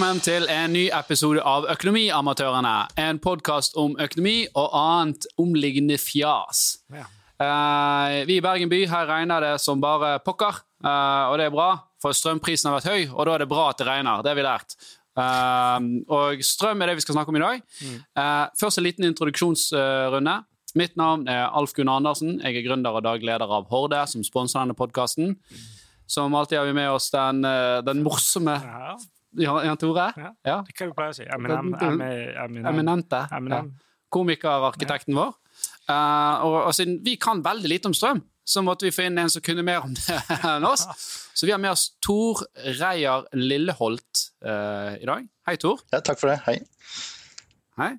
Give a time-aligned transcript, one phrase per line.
[0.00, 2.70] Velkommen til en ny episode av Økonomiamatørene.
[3.02, 6.78] En podkast om økonomi og annet omliggende fjas.
[6.88, 7.02] Ja.
[7.36, 11.52] Uh, vi i Bergen by her regner det som bare pokker, uh, og det er
[11.52, 11.68] bra.
[12.00, 14.24] For strømprisen har vært høy, og da er det bra at det regner.
[14.24, 14.78] Det har vi lært.
[15.20, 17.62] Uh, og strøm er det vi skal snakke om i dag.
[18.24, 20.40] Eh, først en liten introduksjonsrunde.
[20.80, 22.38] Mitt navn er Alf Gunnar Andersen.
[22.40, 25.36] Jeg er gründer og dagleder av Horde, som sponser denne podkasten.
[26.08, 27.44] Som alltid har vi med oss den,
[27.84, 28.62] den morsomme
[29.38, 30.08] Jan Jan Tore.
[30.16, 30.32] Ja.
[30.44, 30.56] Ja.
[30.66, 31.24] det kan du pleie å si.
[31.26, 31.74] Eminem.
[31.78, 32.00] Eminem.
[32.44, 32.66] Eminem.
[32.72, 33.20] Eminente.
[33.36, 33.70] Eminem.
[33.70, 33.86] Ja.
[34.10, 35.36] Komikerarkitekten vår.
[35.90, 39.18] Uh, og, og siden vi kan veldig lite om strøm, så måtte vi få inn
[39.22, 40.16] en som kunne mer om det
[40.50, 40.82] enn oss.
[41.34, 42.42] Så vi har med oss Tor
[42.80, 45.26] Reier Lilleholt uh, i dag.
[45.46, 45.82] Hei, Tor.
[45.94, 46.40] Ja, takk for det.
[46.48, 46.58] Hei.
[47.78, 47.92] Hei.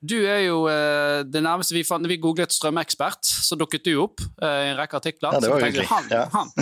[0.00, 3.92] Du er jo uh, det nærmeste vi fant Når vi googlet strømekspert, så dukket du
[4.00, 5.36] opp i en rekke artikler.
[5.36, 5.84] Ja, det var tenkte.
[5.92, 6.24] Han, Ja.
[6.32, 6.54] han,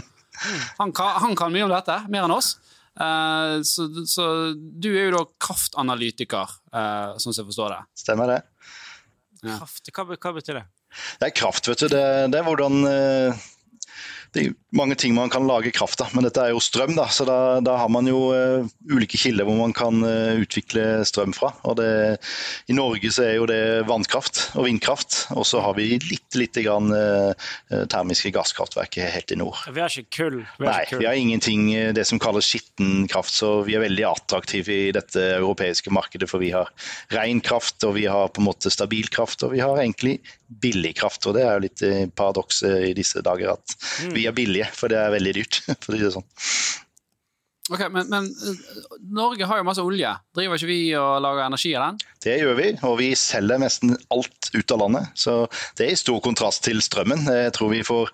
[0.80, 2.56] han, kan, han kan mye om dette, mer enn oss.
[2.98, 7.82] Eh, så, så du er jo da kraftanalytiker, uh, sånn som jeg forstår det.
[8.02, 8.40] Stemmer det.
[9.44, 10.64] Kraft, hva, hva betyr det?
[11.20, 11.88] Det er kraft, vet du.
[11.92, 13.46] Det, det er hvordan eh,
[14.34, 17.06] Det er mange ting man kan lage kraft av, men dette er jo strøm, da.
[17.12, 21.32] Så da, da har man jo uh, ulike kilder hvor man kan uh, utvikle strøm
[21.36, 21.54] fra.
[21.68, 21.88] Og det,
[22.68, 26.64] I Norge så er jo det vannkraft og vindkraft, og så har vi litt, lite
[26.66, 27.32] grann uh,
[27.88, 29.62] termiske gasskraftverk helt i nord.
[29.72, 30.40] Vi har ikke kull.
[30.58, 31.02] Vi har Nei, ikke kull.
[31.02, 31.64] vi har ingenting
[31.96, 36.28] det som kalles skitten kraft, så vi er veldig attraktive i dette europeiske markedet.
[36.28, 36.68] For vi har
[37.16, 40.18] ren kraft, og vi har på en måte stabil kraft, og vi har egentlig
[40.60, 41.24] billig kraft.
[41.28, 43.76] Og det er jo litt paradokset i disse dager at
[44.12, 45.62] vi er billige, for det er veldig dyrt.
[45.84, 46.28] for å si det sånn.
[47.69, 48.61] Ok, Men, men eh,
[49.12, 50.08] Norge har jo masse olje.
[50.33, 51.98] Driver ikke vi og lager energi av den?
[52.24, 55.11] Det gjør vi, og vi selger nesten alt ut av landet.
[55.20, 55.34] Så
[55.77, 57.27] det er i stor kontrast til strømmen.
[57.28, 58.08] Jeg tror vi får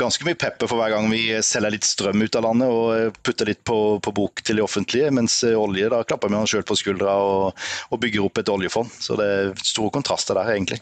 [0.00, 3.52] ganske mye pepper for hver gang vi selger litt strøm ut av landet og putter
[3.52, 3.76] litt på,
[4.08, 7.60] på bok til det offentlige, mens olje, da klapper vi oss sjøl på skuldra og,
[7.92, 8.88] og bygger opp et oljefond.
[9.04, 10.80] Så det er store kontraster der, egentlig.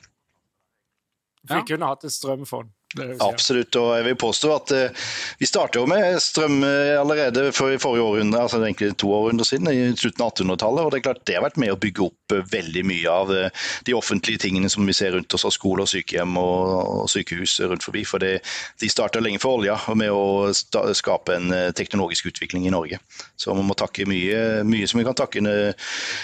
[1.47, 1.67] Vi Ja.
[1.67, 2.71] kunne hatt et strømfond.
[2.95, 5.07] Absolutt, og jeg vil påstå at eh,
[5.41, 9.49] vi startet jo med strøm eh, allerede for i forrige århundre, altså egentlig to århundrer
[9.49, 10.85] siden, i slutten av 1800-tallet.
[10.85, 13.35] og Det er klart det har vært med å bygge opp eh, veldig mye av
[13.35, 17.11] eh, de offentlige tingene som vi ser rundt oss av skole og sykehjem og, og
[17.11, 18.07] sykehus rundt forbi.
[18.09, 18.33] For det,
[18.81, 22.75] de starta lenge før olja og med å sta, skape en eh, teknologisk utvikling i
[22.75, 23.03] Norge.
[23.37, 25.43] Så man må takke mye, mye som vi kan takke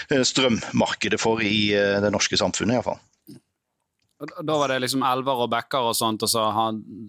[0.09, 3.01] strømmarkedet for i det norske samfunnet iallfall.
[4.23, 6.45] Da var det liksom elver og bekker og sånt, og så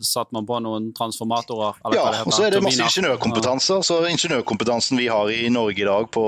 [0.05, 1.79] satte man på noen transformatorer?
[1.95, 3.79] Ja, heter, og så er det masse ingeniørkompetanse.
[3.87, 6.27] Så ingeniørkompetansen vi har i Norge i dag på,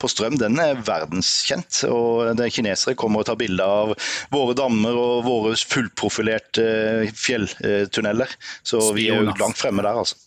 [0.00, 1.82] på strøm, den er verdenskjent.
[1.88, 3.96] Og det kinesere kommer og tar bilder av
[4.34, 8.36] våre dammer og våre fullprofilerte eh, fjelltunneler.
[8.66, 10.25] Så vi er jo langt fremme der, altså.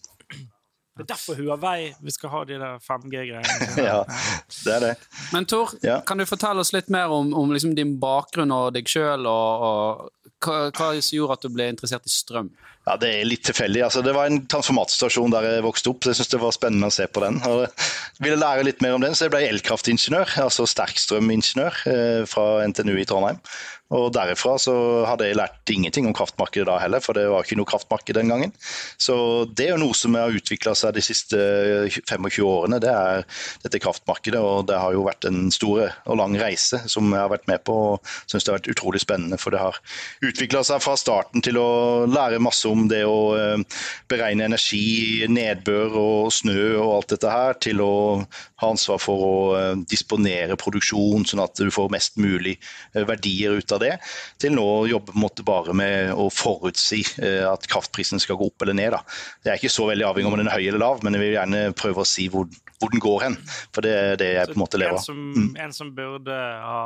[0.99, 3.67] Det er derfor Huawei vi skal ha de der 5G-greiene.
[3.89, 3.99] Ja,
[4.65, 4.93] det er det.
[5.33, 5.99] Men Tor, Ja.
[6.05, 9.67] kan du fortelle oss litt mer om, om liksom din bakgrunn og deg sjøl, og,
[9.69, 12.51] og hva, hva som gjorde at du ble interessert i strøm?
[12.89, 13.83] Ja, Det er litt tilfeldig.
[13.85, 16.89] Altså, det var en transformatorstasjon der jeg vokste opp, så jeg syntes det var spennende
[16.89, 17.37] å se på den.
[17.45, 22.23] Og jeg ville lære litt mer om den, så jeg ble elkraftingeniør, altså sterkstrømingeniør eh,
[22.29, 23.37] fra NTNU i Trondheim.
[23.89, 24.73] Og derifra så
[25.09, 28.29] hadde jeg lært ingenting om kraftmarkedet da heller, for det var ikke noe kraftmarked den
[28.29, 28.51] gangen.
[29.01, 29.15] Så
[29.57, 31.39] det er jo noe som har utvikla seg de siste
[31.89, 33.25] 25 årene, det er
[33.63, 34.37] dette kraftmarkedet.
[34.37, 37.63] Og det har jo vært en stor og lang reise som jeg har vært med
[37.65, 39.41] på og syns det har vært utrolig spennende.
[39.41, 39.81] For det har
[40.21, 41.69] utvikla seg fra starten til å
[42.09, 43.79] lære masse om det å eh,
[44.09, 47.93] beregne energi, nedbør og snø og alt dette her, til å
[48.61, 52.55] ha ansvar for å eh, disponere produksjon sånn at du får mest mulig
[52.93, 53.95] eh, verdier ut av det,
[54.39, 58.77] til nå å jobbe måte bare med å forutsi at kraftprisen skal gå opp eller
[58.77, 58.93] ned.
[58.95, 59.03] Da.
[59.43, 61.35] Det er ikke så veldig avhengig om den er høy eller lav, men jeg vil
[61.35, 62.47] gjerne prøve å si hvor,
[62.79, 63.37] hvor den går hen.
[63.75, 65.05] For det er det jeg på en måte lever En av.
[65.05, 66.81] som, en som burde ha,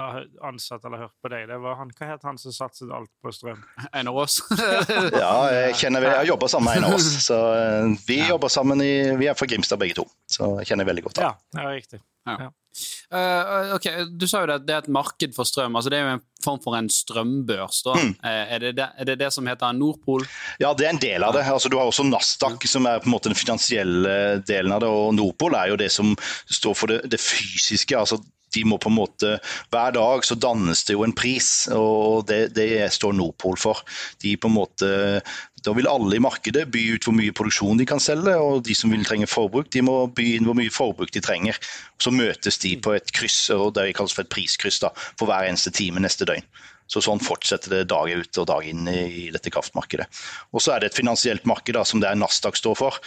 [0.00, 0.08] ha
[0.50, 1.94] ansatt eller hørt på deg, det var han.
[1.94, 3.62] Hva het han som satset alt på strøm?
[3.92, 4.40] En av oss?
[5.16, 7.06] Ja, jeg kjenner vi, jeg jobber sammen med en av oss.
[7.26, 7.38] Så
[8.08, 11.04] vi vi jobber sammen i Vi er fra Grimstad begge to, så jeg kjenner veldig
[11.08, 11.20] godt.
[11.22, 12.00] Ja, det ja riktig.
[12.26, 12.48] Ja.
[13.12, 13.86] Eh, ok,
[14.18, 15.76] Du sa jo det, at det er et marked for strøm.
[15.76, 17.82] altså Det er jo en form for en strømbørs.
[17.86, 17.96] da.
[17.96, 18.14] Mm.
[18.22, 20.26] Eh, er, det det, er det det som heter Nordpol?
[20.60, 21.46] Ja, det er en del av det.
[21.46, 24.88] Altså, du har også Nasdaq, som er på en måte den finansielle delen av det.
[24.88, 26.16] Og Nordpol er jo det som
[26.50, 27.96] står for det, det fysiske.
[27.96, 28.20] altså
[28.54, 29.36] de må på en måte,
[29.72, 33.82] Hver dag så dannes det jo en pris, og det, det står Nordpol for.
[34.22, 34.90] De på en måte,
[35.66, 38.76] Da vil alle i markedet by ut hvor mye produksjon de kan selge, og de
[38.78, 41.58] som vil trenge forbruk, de må by inn hvor mye forbruk de trenger.
[42.02, 45.48] Så møtes de på et kryss, og det kalles for et priskryss, da, for hver
[45.50, 46.46] eneste time neste døgn.
[46.86, 50.06] Så Sånn fortsetter det dag ut og dag inn i dette kraftmarkedet.
[50.54, 53.00] Og Så er det et finansielt marked da, som det er Nasdaq står for.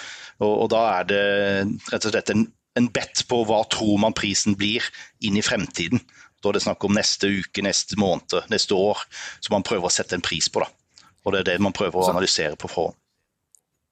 [0.43, 1.25] Og, og Da er det
[1.93, 4.85] rett og slett en en bet på hva tror man prisen blir
[5.25, 6.01] inn i fremtiden.
[6.39, 9.01] Da er det snakk om neste uke, neste måned, neste år,
[9.43, 10.63] som man prøver å sette en pris på.
[10.63, 10.69] da.
[11.25, 12.95] Og det er det man prøver å analysere på forhånd.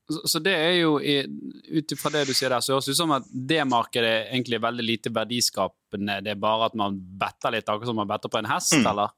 [0.08, 3.12] Så, det er jo, ut ifra det du sier der, så høres det ut som
[3.12, 6.22] at det markedet er egentlig veldig lite verdiskapende.
[6.24, 8.88] Det er bare at man better litt, akkurat som man better på en hest, Mm.
[8.94, 9.10] eller?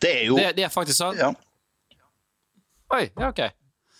[0.00, 1.18] Det er jo Det, det er faktisk sånn?
[1.18, 1.32] ja.
[2.94, 3.40] Oi, ja, ok.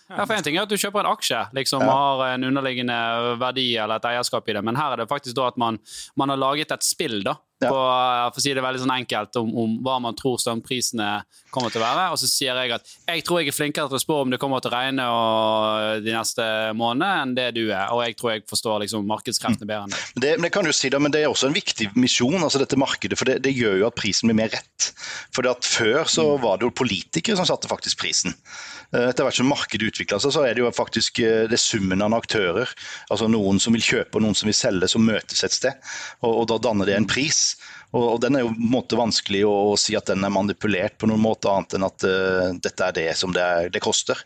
[0.09, 1.91] Ja, for En ting er at du kjøper en aksje liksom Ja.
[1.91, 5.47] har en underliggende verdi eller et eierskap i det, men her er det faktisk da
[5.51, 5.77] at man,
[6.15, 7.69] man har laget et spill da, Ja.
[7.73, 7.79] på,
[8.31, 11.09] for å si det veldig sånn enkelt, om, om hva man tror strømprisene
[11.51, 12.05] kommer til å være.
[12.13, 14.39] Og så sier jeg at jeg tror jeg er flinkere til å spå om det
[14.39, 16.45] kommer til å regne og, de neste
[16.79, 20.07] månedene enn det du er, og jeg tror jeg forstår liksom markedskreftene bedre enn deg.
[20.23, 22.61] Det, men det kan du si da, men det er også en viktig misjon, altså
[22.63, 24.91] dette markedet, for det, det gjør jo at prisen blir mer rett.
[25.35, 28.33] For at Før så var det jo politikere som satte faktisk prisen.
[28.93, 32.01] Eh, Etter hvert som markedet utvikler seg, så er det jo faktisk eh, det summen
[32.05, 32.71] av aktører.
[33.09, 35.91] altså Noen som vil kjøpe og noen som vil selge, som møtes et sted.
[36.23, 37.48] Og, og Da danner det en pris.
[37.91, 40.33] Og, og Den er jo på en måte vanskelig å, å si at den er
[40.33, 43.81] manipulert på noen måte, annet enn at uh, dette er det som det, er, det
[43.83, 44.19] koster.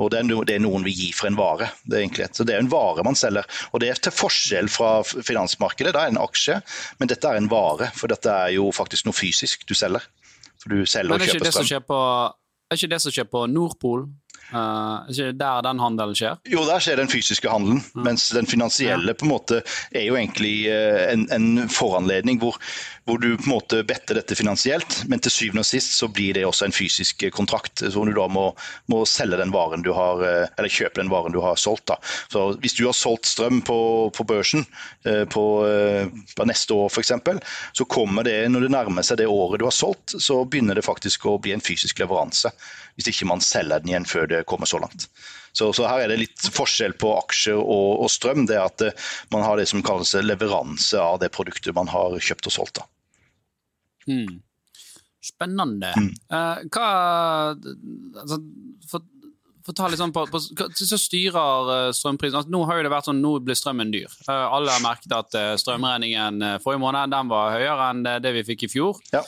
[0.00, 1.70] Og det er, no, det er noen vi gir for en vare.
[1.84, 3.48] Det er egentlig, så det er en vare man selger.
[3.72, 5.94] Og det er til forskjell fra finansmarkedet.
[5.96, 6.60] Det er en aksje,
[7.00, 7.90] men dette er en vare.
[7.98, 10.06] For dette er jo faktisk noe fysisk du selger.
[10.60, 11.70] For du selger Men og er ikke kjøper det som strøm.
[11.72, 12.00] skjer på,
[12.70, 14.08] er ikke det som skjer på Nordpol?
[14.52, 16.38] Er der den handelen skjer?
[16.50, 19.60] Jo, der skjer den fysiske handelen, mens den finansielle på en måte
[19.94, 22.58] er jo egentlig eh, en, en foranledning hvor,
[23.06, 26.34] hvor du på en måte better dette finansielt, men til syvende og sist så blir
[26.34, 28.48] det også en fysisk eh, kontrakt, Hvor du da må,
[28.90, 30.22] må selge den varen du har,
[30.58, 31.86] eller kjøpe den varen du har solgt.
[31.92, 32.00] da.
[32.32, 34.66] Så Hvis du har solgt strøm på, på børsen
[35.30, 35.44] på,
[36.36, 37.12] på neste år f.eks.,
[37.72, 40.86] så kommer det, når det nærmer seg det året du har solgt, så begynner det
[40.86, 42.52] faktisk å bli en fysisk leveranse.
[43.00, 45.08] Hvis ikke man selger den igjen før det kommer så langt.
[45.52, 48.46] Så, så her er det litt forskjell på aksjer og, og strøm.
[48.46, 52.18] Det er at eh, man har det som kalles leveranse av det produktet man har
[52.18, 52.82] kjøpt og solgt.
[54.06, 54.40] Hmm.
[55.20, 55.92] Spennende.
[56.00, 56.12] Mm.
[56.32, 56.90] Uh, hva
[58.22, 58.38] altså,
[58.88, 59.04] for,
[59.66, 62.92] for ta litt sånn på, på så styrer eh, strømprisen altså, Nå har jo det
[62.94, 64.08] vært sånn, nå blir strømmen dyr.
[64.24, 68.46] Uh, alle har merket at strømregningen forrige måned den var høyere enn det- det vi
[68.54, 69.02] fikk i fjor.
[69.12, 69.24] Ja.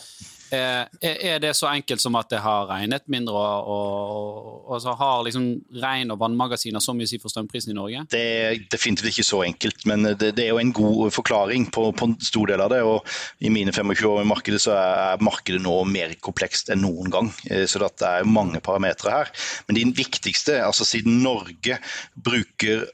[0.52, 5.22] Eh, er det så enkelt som at det har regnet mindre, og, og, så har
[5.25, 5.46] liksom
[5.81, 8.02] regn- og vannmagasiner så mye å si for strømprisen i Norge?
[8.12, 11.87] Det er definitivt ikke så enkelt, men det, det er jo en god forklaring på,
[11.96, 12.82] på en stor del av det.
[12.84, 13.08] og
[13.40, 17.32] I mine 25 år i markedet så er markedet nå mer komplekst enn noen gang.
[17.48, 19.32] eh, Så det er mange parametere her.
[19.69, 21.78] Men det viktigste, altså siden Norge
[22.12, 22.84] bruker,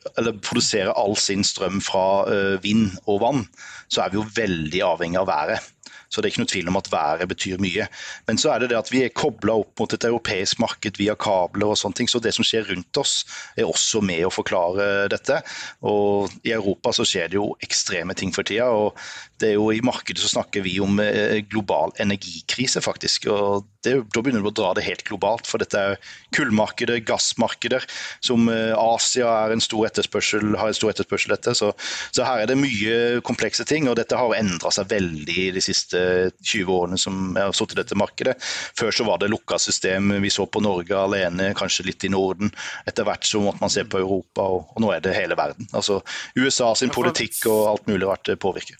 [0.46, 3.44] produserer all sin strøm fra eh, vind og vann,
[3.88, 5.68] så er vi jo veldig avhengig av været.
[6.08, 7.86] Så det er ikke noe tvil om at været betyr mye.
[8.28, 11.16] Men så er det det at vi er kobla opp mot et europeisk marked via
[11.20, 12.10] kabler og sånne ting.
[12.10, 13.20] Så det som skjer rundt oss
[13.58, 15.42] er også med å forklare dette.
[15.84, 18.70] Og i Europa så skjer det jo ekstreme ting for tida.
[18.72, 18.96] Og
[19.38, 23.28] det er jo i markedet så snakker vi om eh, global energikrise, faktisk.
[23.30, 25.46] Og det, da begynner du å dra det helt globalt.
[25.46, 26.00] For dette er
[26.34, 27.84] kullmarkeder, gassmarkeder,
[28.24, 31.56] som eh, Asia er en stor etterspørsel, har en stor etterspørsel etter.
[31.58, 31.70] Så,
[32.16, 35.97] så her er det mye komplekse ting, og dette har endra seg veldig de siste
[36.42, 38.36] 20 årene som jeg har sittet i dette markedet.
[38.78, 42.52] Før så var det lukka system, vi så på Norge alene, kanskje litt i Norden.
[42.88, 45.68] Etter hvert så måtte man se på Europa, og, og nå er det hele verden.
[45.72, 46.00] Altså
[46.38, 48.78] USA sin politikk og alt mulig rart påvirker.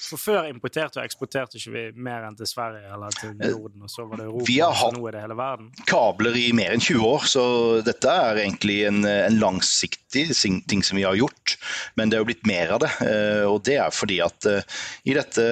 [0.00, 3.90] For Før importerte og eksporterte ikke vi mer enn til Sverige eller til Norden, og
[3.92, 5.66] så var det Europa, Vi har og hatt- nå er det hele verden.
[5.86, 7.42] kabler i mer enn 20 år, så
[7.84, 10.24] dette er egentlig en, en langsiktig
[10.66, 11.56] ting som vi har gjort.
[12.00, 14.62] Men det er jo blitt mer av det, eh, og det er fordi at eh,
[15.04, 15.44] i dette,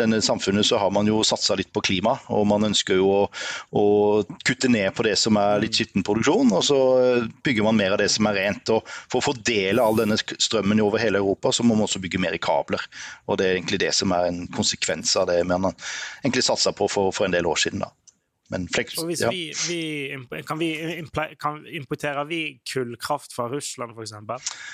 [0.00, 3.22] denne samfunnet så har man jo satsa litt på klima, og man ønsker jo å,
[3.76, 3.84] å
[4.42, 6.80] kutte ned på det som er litt skitten produksjon, og så
[7.20, 8.72] eh, bygger man mer av det som er rent.
[8.72, 12.22] Og for å fordele all denne strømmen over hele Europa, så må man også bygge
[12.24, 12.80] mer i kabler.
[13.28, 15.72] Og det er egentlig det som er en konsekvens av det man
[16.22, 17.84] egentlig satsa på for, for en del år siden.
[17.84, 17.90] da.
[18.52, 19.30] Men fleks, Og hvis ja.
[19.32, 20.68] vi, vi, kan vi
[21.78, 24.12] importere vi kullkraft fra Russland, f.eks.?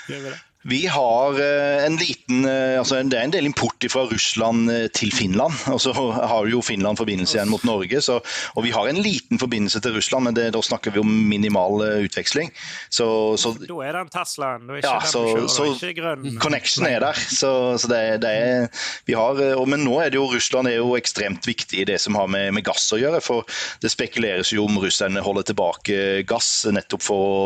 [0.09, 0.39] Gjør vi det?
[0.63, 4.87] Vi har eh, en liten eh, altså Det er en del import fra Russland eh,
[4.91, 5.55] til Finland.
[5.73, 8.01] Og så har jo Finland forbindelse igjen mot Norge.
[8.03, 8.17] Så,
[8.55, 11.83] og vi har en liten forbindelse til Russland, men det, da snakker vi om minimal
[12.03, 12.51] utveksling.
[12.91, 13.07] Så,
[13.39, 15.71] så Da er den Teslaen du er ikke ja, den så, på kjøret, så er
[15.77, 16.27] ikke grønn.
[16.43, 17.21] connection er der.
[17.39, 19.39] Så, så det, det er vi har,
[19.69, 22.51] Men nå er det jo Russland er jo ekstremt viktig i det som har med,
[22.57, 23.23] med gass å gjøre.
[23.23, 23.47] For
[23.79, 27.39] det spekuleres jo om russerne holder tilbake gass nettopp for å,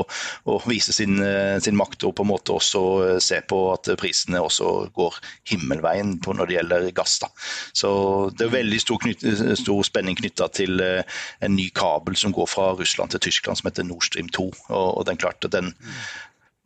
[0.49, 1.21] å vise sin,
[1.61, 5.19] sin makt og på en måte også eh, se på at prisene også går
[5.49, 7.19] himmelveien på når det gjelder gass.
[7.23, 7.29] Da.
[7.75, 7.93] Så
[8.37, 9.25] det er veldig stor, knyt,
[9.59, 13.69] stor spenning knytta til eh, en ny kabel som går fra Russland til Tyskland som
[13.69, 14.49] heter Nord Stream 2.
[14.69, 15.73] Og, og den klarte den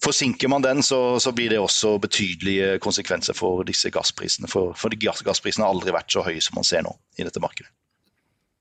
[0.03, 4.45] Forsinker man den, så, så, blir det også betydelige konsekvenser for disse gassprisene.
[4.45, 7.71] For, for gassprisene har aldri vært så høye som man ser nå i dette markedet.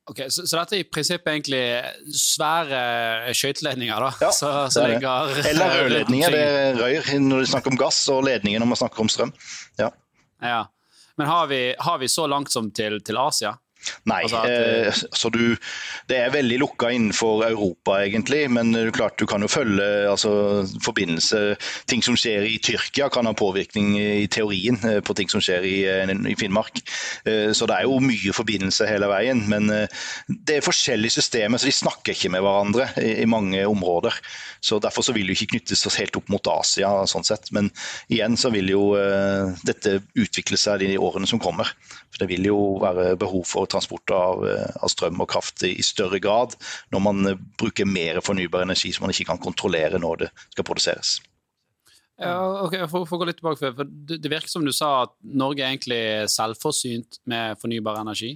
[0.06, 1.62] Ok, så, så, dette er i prinsippet egentlig
[2.14, 4.10] svære skøyteledninger, da?
[4.22, 5.42] Ja, så, så det det.
[5.50, 6.30] Eller rørledninger.
[6.30, 9.32] Det er rør når du snakker om gass, og ledninger når man snakker om strøm.
[9.80, 9.90] Ja.
[10.46, 10.60] ja.
[11.18, 13.56] Men har vi, har vi så langt som til, til Asia?
[14.08, 14.22] Nei.
[14.26, 15.56] Altså at, eh, så du,
[16.10, 18.44] det er veldig lukka innenfor Europa, egentlig.
[18.52, 20.32] Men du, klart, du kan jo følge altså,
[20.84, 21.56] forbindelse
[21.90, 25.66] Ting som skjer i Tyrkia kan ha påvirkning i teorien eh, på ting som skjer
[25.66, 26.80] i, eh, i Finnmark.
[27.28, 29.44] Eh, så det er jo mye forbindelse hele veien.
[29.50, 29.70] Men
[30.28, 34.16] det er forskjellige systemer, så de snakker ikke med hverandre i, i mange områder.
[34.64, 37.50] Så Derfor så vil det ikke knyttes helt opp mot Asia, sånn sett.
[37.54, 37.70] Men
[38.12, 38.82] igjen så vil jo
[39.66, 41.70] dette utvikle seg de årene som kommer.
[42.12, 45.76] For Det vil jo være behov for transport av, eh, av, strøm og kraft i
[45.84, 46.56] større grad
[46.94, 50.66] når man eh, bruker mer fornybar energi som man ikke kan kontrollere når det skal
[50.66, 51.18] produseres.
[52.16, 55.02] Ja, ok, for, for, å gå litt tilbake, for det, det virker som du sa
[55.04, 56.00] at Norge er egentlig
[56.32, 58.30] selvforsynt med fornybar energi?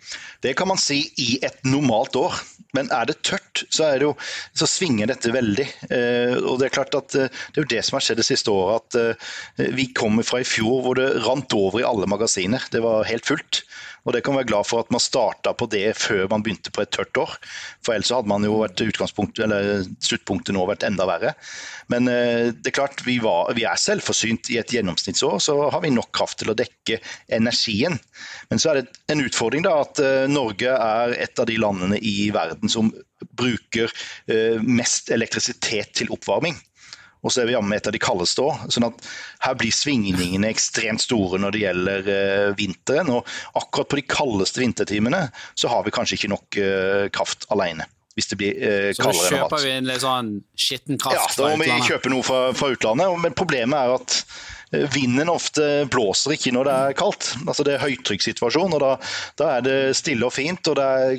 [0.44, 2.36] Det kan man si i et normalt år,
[2.76, 4.12] men er det tørt, så, det jo,
[4.52, 5.66] så svinger dette veldig.
[5.96, 8.28] Eh, og Det er klart at eh, det er jo det som har skjedd det
[8.28, 8.84] siste året.
[8.84, 9.00] at
[9.64, 12.68] eh, Vi kommer fra i fjor hvor det rant over i alle magasiner.
[12.68, 13.64] Det var helt fullt.
[14.04, 16.84] Og det kan være glad for at man starta på det før man begynte på
[16.84, 17.34] et tørt år.
[17.84, 21.34] For ellers hadde man jo vært eller sluttpunktet nå vært enda verre.
[21.92, 25.84] Men eh, det er klart, vi, var, vi, er selvforsynt i et gjennomsnittsår, så har
[25.84, 27.00] vi nok kraft til å dekke
[27.32, 27.98] energien.
[28.50, 32.00] Men så er det en utfordring da, at eh, Norge er et av de landene
[32.00, 32.92] i verden som
[33.36, 33.90] bruker
[34.30, 36.56] eh, mest elektrisitet til oppvarming.
[37.20, 38.66] Og så er vi jammen et av de kaldeste òg.
[38.72, 39.06] Sånn at
[39.44, 43.12] her blir svingningene ekstremt store når det gjelder uh, vinteren.
[43.12, 45.26] Og akkurat på de kaldeste vintertimene
[45.58, 47.88] så har vi kanskje ikke nok uh, kraft alene.
[48.18, 51.52] Hvis det blir kaldere Så da kjøper vi en litt sånn skitten kraft ja, fra
[51.52, 51.68] utlandet?
[51.68, 53.12] Ja, da må vi kjøpe noe fra, fra utlandet.
[53.22, 54.16] Men problemet er at
[54.70, 57.32] Vinden ofte blåser ikke når det er kaldt.
[57.42, 58.90] Altså Det er høytrykkssituasjon, og da,
[59.40, 61.16] da, er det stille og fint og det er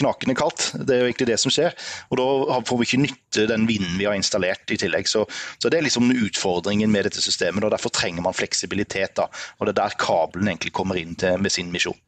[0.00, 0.70] knakende kaldt.
[0.80, 1.76] Det er jo egentlig det som skjer.
[2.08, 5.08] Og Da får vi ikke nytte den vinden vi har installert i tillegg.
[5.10, 5.26] Så,
[5.60, 7.64] så Det er liksom utfordringen med dette systemet.
[7.64, 9.16] og Derfor trenger man fleksibilitet.
[9.16, 11.98] da, og Det er der kabelen egentlig kommer inn til, med sin misjon.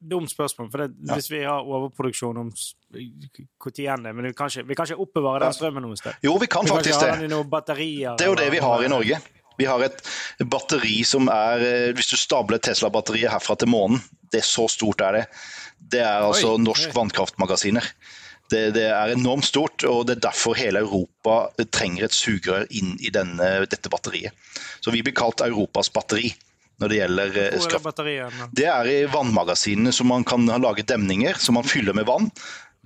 [0.00, 0.70] Dumt spørsmål.
[0.70, 1.14] for det, ja.
[1.14, 5.04] Hvis vi har overproduksjon om når igjen det, men vi kan, ikke, vi kan ikke
[5.04, 6.16] oppbevare den strømmen noe sted?
[6.24, 7.28] Jo, vi kan vi faktisk kan det.
[7.28, 9.20] Det er jo det vi har i Norge.
[9.60, 10.00] Vi har et
[10.48, 14.00] batteri som er eh, Hvis du stabler Tesla-batteriet herfra til månen,
[14.32, 15.26] det er så stort er det.
[15.92, 16.62] Det er altså Oi.
[16.62, 17.86] norsk vannkraftmagasiner.
[18.50, 22.96] Det, det, er enormt stort, og det er derfor hele Europa trenger et sugerør inn
[22.98, 24.34] i denne, dette batteriet.
[24.82, 26.32] Så vi blir kalt Europas batteri
[26.80, 28.02] når det gjelder eh, kraft.
[28.56, 32.30] Det er i vannmagasinene som man kan lage demninger som man fyller med vann.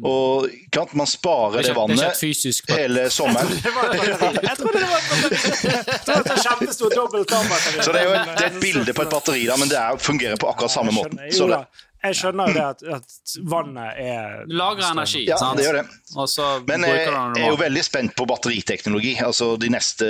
[0.02, 3.52] Og klart, man sparer det, det vannet fysisk, hele sommeren.
[3.54, 7.30] Jeg trodde det var et kjempestort dobbelt
[7.84, 9.78] Så det er jo et, det er et bilde på et batteri, da, men det
[9.78, 11.20] er, fungerer på akkurat samme måten.
[11.30, 11.60] Så det,
[12.04, 15.22] jeg skjønner jo det at, at vannet er Lagrer energi.
[15.28, 15.58] Ja, sant?
[15.58, 15.84] det gjør det.
[16.68, 19.14] Men jeg, jeg er jo veldig spent på batteriteknologi.
[19.24, 20.08] Altså De neste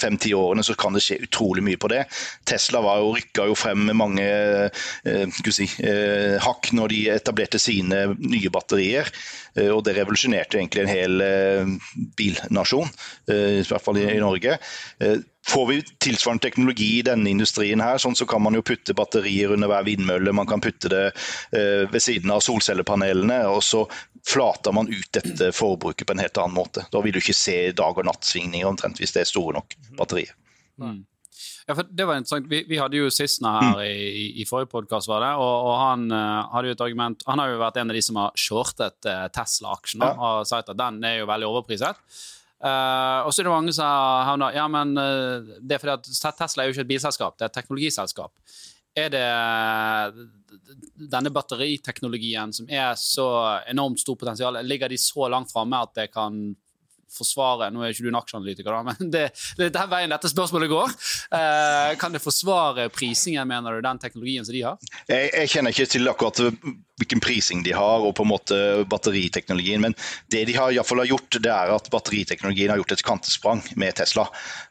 [0.00, 2.04] fem-ti årene så kan det skje utrolig mye på det.
[2.48, 7.60] Tesla var jo, rykka jo frem med mange eh, si, eh, hakk når de etablerte
[7.62, 9.10] sine nye batterier.
[9.58, 11.76] Eh, og det revolusjonerte egentlig en hel eh,
[12.18, 12.90] bilnasjon,
[13.28, 14.58] eh, i hvert fall i, i Norge.
[15.02, 15.18] Eh,
[15.48, 19.54] Får vi tilsvarende teknologi i denne industrien, her, sånn så kan man jo putte batterier
[19.54, 23.82] under hver vindmølle, man kan putte det eh, ved siden av solcellepanelene, og så
[24.28, 26.86] flater man ut dette forbruket på en helt annen måte.
[26.94, 30.36] Da vil du ikke se dag- og nattsvingninger omtrent hvis det er store nok batterier.
[30.78, 31.02] Mm.
[31.66, 32.48] Ja, for det var interessant.
[32.50, 33.82] Vi, vi hadde jo Sisna her mm.
[33.86, 37.60] i, i, forrige podkast, og, og, han uh, hadde jo et argument Han har jo
[37.62, 40.12] vært en av de som har shortet uh, Tesla-aksjen ja.
[40.16, 42.02] og sagt at den er jo veldig overpriset.
[42.62, 46.38] Uh, og så er det mange som havner Ja, men uh, det er fordi at
[46.38, 48.58] Tesla er jo ikke et bilselskap, det er et teknologiselskap.
[48.92, 49.24] Er det
[51.12, 53.26] denne batteriteknologien som er så
[53.70, 56.52] enormt stort potensial, ligger de så langt framme at det kan
[57.12, 59.24] forsvare Nå er ikke du en aksjeanalytiker, da, men det,
[59.58, 60.94] det er den veien dette spørsmålet går.
[61.32, 64.92] Uh, kan det forsvare prisingen, mener du, den teknologien som de har?
[65.10, 66.40] Jeg, jeg kjenner ikke til akkurat
[67.02, 68.58] hvilken prising de har og på en måte
[68.90, 69.96] batteriteknologien, men
[70.32, 73.62] det de har, i fall har gjort, det er at batteriteknologien har gjort et kvantesprang
[73.76, 74.28] med Tesla.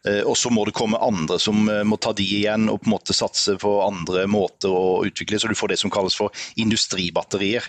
[0.07, 2.89] Eh, og så må det komme andre som eh, må ta de igjen og på
[2.89, 6.31] en måte satse på andre måter å utvikle, så du får det som kalles for
[6.61, 7.67] industribatterier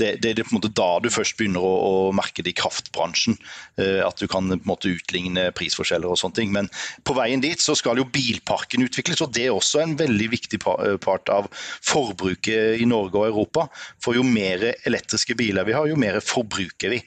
[0.00, 1.72] det, det, er på en måte da du først begynner å,
[2.08, 3.36] å merke det i kraftbransjen.
[3.80, 6.52] Eh, at du kan på en måte utligne prisforskjeller og sånne ting.
[6.54, 6.70] Men
[7.06, 10.62] på veien dit så skal jo bilparken utvikles, og det er også en veldig viktig
[10.62, 13.66] part av forbruket i Norge og Europa.
[14.02, 17.00] For jo mer elektriske biler vi har, jo mer forbruker vi.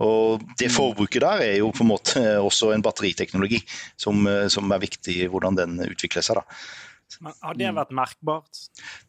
[0.00, 3.60] Og Det forbruket der er jo på en måte også en batteriteknologi
[4.00, 6.40] som, som er viktig hvordan den utvikler seg.
[6.40, 6.62] da.
[7.18, 8.60] Men har det vært merkbart?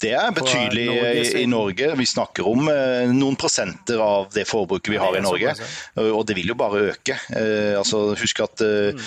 [0.01, 1.91] Det er betydelig i, i Norge.
[1.99, 5.53] Vi snakker om eh, noen prosenter av det forbruket vi har i Norge,
[6.01, 7.19] og det vil jo bare øke.
[7.37, 9.03] Eh, altså, husk at eh, mm.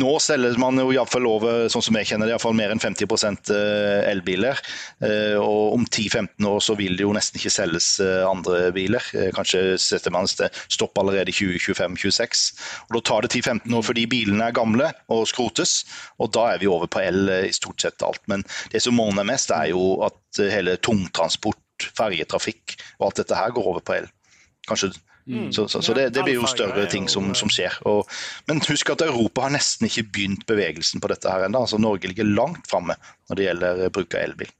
[0.00, 3.52] nå selger man jo iallfall over, sånn som jeg kjenner det, iallfall mer enn 50%
[4.10, 4.58] elbiler.
[5.40, 9.04] Og om 10-15 år så vil det jo nesten ikke selges andre biler.
[9.36, 12.44] Kanskje setter man stopp allerede i 2025-2026.
[12.88, 15.84] Og Da tar det 10-15 år fordi bilene er gamle og skrotes,
[16.22, 18.22] og da er vi over på el i stort sett alt.
[18.30, 21.58] Men det som monner mest, er jo at hele tungtransport,
[21.96, 24.10] ferjetrafikk og alt dette her går over på el.
[24.68, 24.92] Kanskje
[25.30, 25.52] Mm.
[25.52, 27.76] Så, så, så det, det, blir jo større ting som, som skjer.
[27.86, 28.08] Og,
[28.50, 31.60] men husk at Europa har nesten ikke begynt bevegelsen på dette her ennå.
[31.66, 32.96] Altså, Norge ligger langt framme
[33.28, 34.50] når det gjelder bruk av elbil.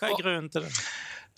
[0.00, 0.72] Hva er grunnen til det?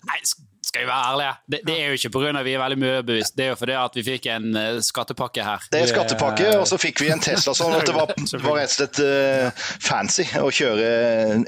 [0.07, 0.21] Nei,
[0.67, 1.33] skal vi være ærlige.
[1.51, 2.41] Det, det, er jo ikke pga.
[2.43, 5.67] vi er veldig miljøbevisst, det er jo fordi at vi fikk en uh, skattepakke her.
[5.71, 8.11] Det er skattepakke, og så fikk vi en Tesla sånn at det var,
[8.47, 10.89] var rett og slett uh, fancy å kjøre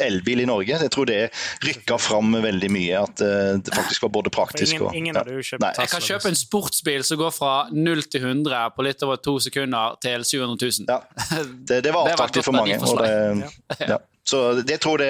[0.08, 0.80] elbil i Norge.
[0.86, 1.20] Jeg tror det
[1.66, 5.66] rykka fram veldig mye, at uh, det faktisk var både praktisk og ingen, ingen kjøpt
[5.66, 5.74] Nei.
[5.84, 9.36] Jeg kan kjøpe en sportsbil som går fra 0 til 100 på litt over to
[9.44, 10.88] sekunder til 700 000.
[10.90, 11.02] Ja.
[11.70, 12.78] Det, det var attraktivt for mange.
[12.82, 13.98] Og det, ja.
[14.29, 15.09] Så det jeg tror det,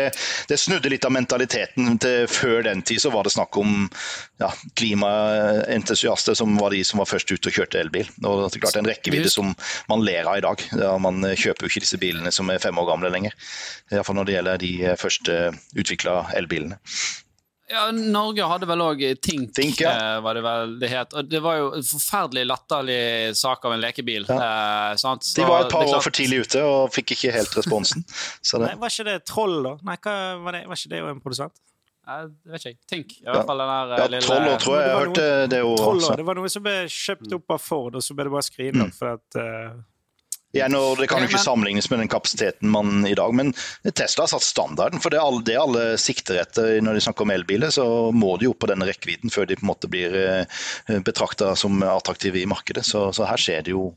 [0.50, 1.98] det, snudde litt av mentaliteten.
[2.02, 3.88] til Før den tid så var det snakk om
[4.42, 8.10] ja, klimaentusiaster som var de som var først ute og kjørte elbil.
[8.24, 9.54] Og det er klart En rekkevidde som
[9.92, 10.68] man ler av i dag.
[10.80, 13.36] Ja, man kjøper jo ikke disse bilene som er fem år gamle lenger.
[13.92, 15.40] Iallfall når det gjelder de første
[15.78, 16.80] utvikla elbilene.
[17.70, 19.92] Ja, Norge hadde vel òg Tink, Tink ja.
[19.94, 21.14] Eh, var det vel det het.
[21.14, 23.02] Og det var jo en forferdelig latterlig
[23.38, 24.26] sak av en lekebil.
[24.30, 24.38] Ja.
[24.96, 28.06] Eh, De var et par år for tidlig ute og fikk ikke helt responsen.
[28.58, 29.76] Nei, var ikke det Troll, da?
[29.86, 31.62] Nei, hva, var, det, var ikke det jo en produsent?
[32.10, 32.82] Jeg vet ikke.
[32.90, 33.16] Tink.
[33.22, 34.88] I hvert fall den der ja, lille Troll, tror jeg.
[34.88, 35.84] Jeg hørte det ordet.
[35.84, 38.48] Troll, det var noe som ble kjøpt opp av Ford, og så ble det bare
[38.50, 38.96] skrinlagt.
[38.96, 38.98] Mm.
[38.98, 39.78] For at, uh,
[40.50, 43.52] Igjen, og Det kan jo ikke sammenlignes med den kapasiteten man i dag, men
[43.94, 45.02] Tesla har satt standarden.
[45.04, 47.86] For det alle, det alle sikter etter når de snakker om elbiler, så
[48.16, 51.84] må de opp på denne rekkevidden før de på en måte blir eh, betrakta som
[51.86, 52.82] attraktive i markedet.
[52.88, 53.92] Så, så, her skjer det jo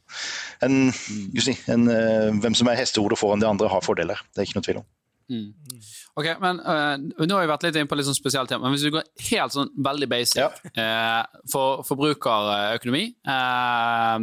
[0.61, 4.21] en, si, en, eh, Hvem som er hestehodet foran de andre, har fordeler.
[4.33, 4.91] Det er ikke noe tvil om.
[5.33, 5.81] Mm.
[6.21, 8.77] Ok, men uh, Nå har vi vært litt inne på litt sånn spesielt tema, men
[8.77, 10.51] hvis vi går helt sånn veldig basic ja.
[10.77, 14.19] uh, for forbrukerøkonomi uh,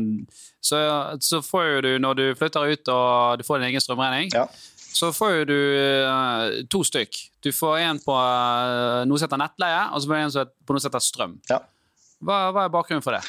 [0.62, 0.82] så,
[1.26, 4.46] så, får jo du, når du flytter ut og du får din egen strømregning, ja.
[4.78, 5.60] så får jo du
[6.70, 7.18] to stykk.
[7.42, 10.84] Du får en på noe som heter nettleie, og så får du en på noe
[10.84, 11.38] som heter strøm.
[11.50, 11.62] Ja.
[12.20, 13.22] Hva, hva, er bakgrunnen for det?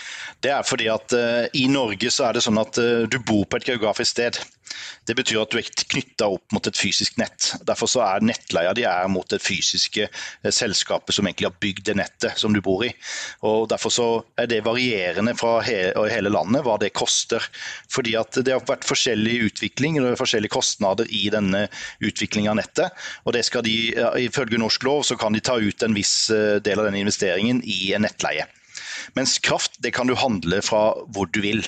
[0.42, 3.44] Det er fordi at uh, I Norge så er det sånn at uh, du bor
[3.46, 4.40] på et geografisk sted.
[5.06, 7.52] Det betyr at du er knytta opp mot et fysisk nett.
[7.66, 11.96] Derfor så er nettleia di mot det fysiske uh, selskapet som egentlig har bygd det
[12.02, 12.90] nettet som du bor i.
[13.46, 15.78] Og Derfor så er det varierende fra he
[16.10, 17.46] hele landet hva det koster.
[17.94, 21.68] Fordi at det har vært forskjellig utvikling og forskjellige kostnader i denne
[22.02, 23.02] utviklingen av nettet.
[23.22, 23.76] Og det skal de,
[24.18, 27.94] Ifølge norsk lov så kan de ta ut en viss del av den investeringen i
[27.94, 28.50] en nettleie.
[29.18, 31.64] Mens kraft det kan du handle fra hvor du vil.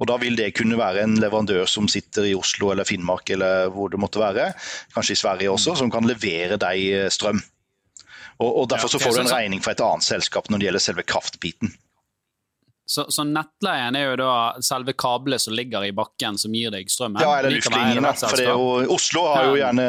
[0.00, 3.68] Og Da vil det kunne være en leverandør som sitter i Oslo eller Finnmark eller
[3.74, 4.52] hvor det måtte være,
[4.94, 7.42] kanskje i Sverige også, som kan levere deg eh, strøm.
[8.40, 10.84] Og, og Derfor så får du en regning fra et annet selskap når det gjelder
[10.86, 11.74] selve kraftbiten.
[12.90, 14.32] Så, så, nettleien er jo da
[14.66, 17.22] selve kablet som ligger i bakken som gir deg strømmen?
[17.22, 18.10] Ja, eller luftlinjene.
[18.18, 19.84] For det jo, Oslo har jo gjerne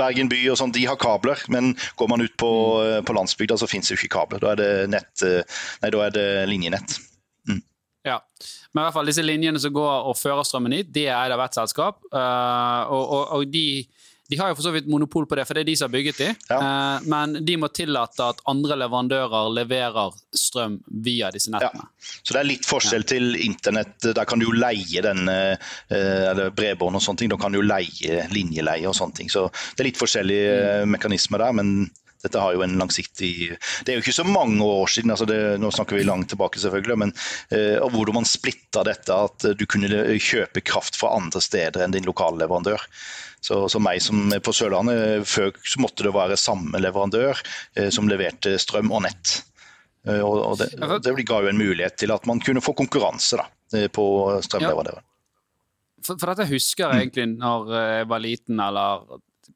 [0.00, 1.44] Bergen by og sånn, de har kabler.
[1.54, 2.50] Men går man ut på,
[2.82, 3.06] mm.
[3.06, 4.42] på landsbygda, så finnes det jo ikke kabler.
[4.42, 5.26] Da er det, nett,
[5.84, 6.96] nei, da er det linjenett.
[7.46, 7.62] Mm.
[8.10, 8.18] Ja,
[8.72, 11.36] men i hvert fall disse linjene som går og fører strømmen hit, de er eid
[11.36, 12.02] av ett selskap.
[12.10, 13.68] Uh, og, og, og de
[14.28, 15.94] de har jo for så vidt monopol på det, for det er de som har
[15.94, 16.28] bygget de.
[16.48, 16.58] Ja.
[16.58, 21.84] Eh, men de må tillate at andre leverandører leverer strøm via disse nettene.
[21.84, 22.14] Ja.
[22.22, 23.10] Så det er litt forskjell ja.
[23.14, 23.98] til internett.
[24.06, 27.34] Der kan du jo leie den, eh, eller bredbånd og sånne ting.
[27.34, 29.32] Da kan du jo leie linjeleie og sånne ting.
[29.32, 30.96] Så det er litt forskjellige mm.
[30.96, 31.60] mekanismer der.
[31.60, 31.76] men
[32.24, 33.32] dette har jo en langsiktig
[33.84, 36.60] Det er jo ikke så mange år siden, altså det, nå snakker vi langt tilbake
[36.62, 37.12] selvfølgelig, men
[37.54, 42.08] eh, hvordan man splitta dette, at du kunne kjøpe kraft fra andre steder enn din
[42.08, 42.82] lokale leverandør.
[43.44, 47.36] Så, så meg som er på Sørlandet, før så måtte det være samme leverandør
[47.76, 49.34] eh, som leverte strøm og nett.
[50.08, 50.70] Eh, og, og det,
[51.04, 53.44] det, ga jo en mulighet til at man kunne få konkurranse da,
[53.76, 54.06] eh, på
[54.46, 55.04] strømleverandøren.
[56.04, 59.06] For, for dette husker jeg egentlig når jeg var liten, eller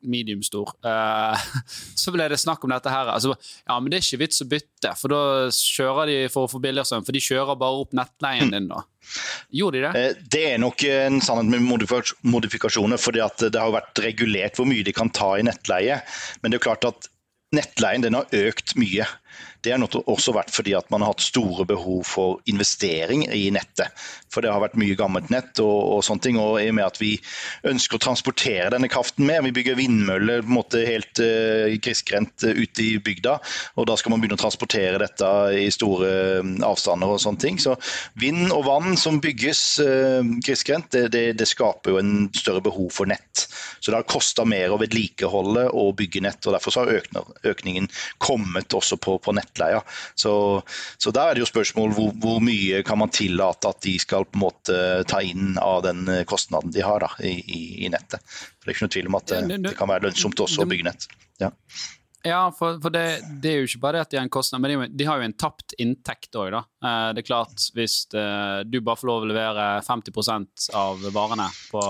[0.02, 1.48] medium stor, uh,
[2.02, 3.10] så ble det snakk om dette her.
[3.14, 5.22] Altså, ja, men det er ikke vits å bytte, for da
[5.54, 7.06] kjører de for å få billigere strøm.
[7.06, 8.82] For de kjører bare opp nettleien din nå.
[9.54, 9.92] Gjorde de det?
[10.00, 11.86] Eh, det er nok en sannhet med
[12.34, 16.02] modifikasjoner, for det har vært regulert hvor mye de kan ta i nettleie.
[16.42, 17.08] Men det er klart at
[17.56, 19.06] nettleien den har økt mye.
[19.66, 23.90] Det har også vært fordi at man har hatt store behov for investering i nettet.
[24.30, 26.38] For det har vært mye gammelt nett og, og sånne ting.
[26.38, 27.14] Og i og med at vi
[27.68, 32.46] ønsker å transportere denne kraften mer, vi bygger vindmøller på en måte helt uh, grisgrendt
[32.46, 33.38] uh, ute i bygda,
[33.78, 36.12] og da skal man begynne å transportere dette i store
[36.44, 37.58] uh, avstander og sånne ting.
[37.62, 37.74] Så
[38.20, 42.92] vind og vann som bygges uh, grisgrendt, det, det, det, skaper jo en større behov
[42.94, 43.46] for nett.
[43.80, 46.92] Så det har kosta mer å vedlikeholde og bygge nett, og derfor har
[47.48, 47.88] økningen
[48.22, 49.82] kommet også på, på nettleia.
[50.14, 50.62] Så,
[50.98, 54.28] så, der er det jo spørsmål hvor, hvor, mye kan man tillate at de skal
[54.28, 57.40] på en måte ta inn av den kostnaden de har da, i,
[57.84, 58.22] i, nettet.
[58.22, 60.70] For Det er ikke noe tvil om at det, det kan være lønnsomt også å
[60.70, 61.08] bygge nett.
[61.42, 61.52] Ja.
[62.26, 63.04] Ja, for, for det,
[63.42, 65.26] det, er jo ikke bare det at de har en kostnad, men de har jo
[65.28, 66.64] en tapt inntekt òg, da.
[66.78, 71.00] Eh, det er klart, hvis det, eh, du bare får lov å levere 50% av
[71.10, 71.80] varene på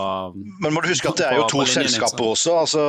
[0.64, 2.55] Men må du huske at det er jo to selskaper også.
[2.62, 2.85] altså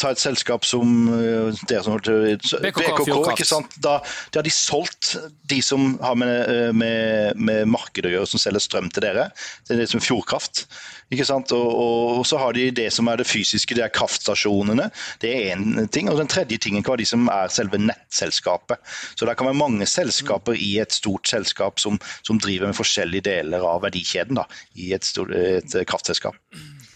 [0.00, 3.04] Ta et selskap som eh, dere som BKK,
[3.34, 3.76] ikke sant?
[3.76, 3.98] Da,
[4.32, 5.18] da, har de solgt
[5.52, 9.28] de som har med, med, med markedet å gjøre, som selger strøm til dere.
[9.68, 10.64] Det er det som er Fjordkraft.
[11.12, 11.52] Ikke sant?
[11.52, 14.88] Og, og, og, så har de det som er det fysiske, det er kraftstasjonene.
[15.20, 16.08] Det er én ting.
[16.08, 18.80] Og den tredje tingen kan være de som er selve nettselskapet.
[19.12, 21.33] Så det kan være mange selskaper i et stort selskap
[21.80, 26.36] som, som driver med forskjellige deler av verdikjeden da, i et, stort, et kraftselskap.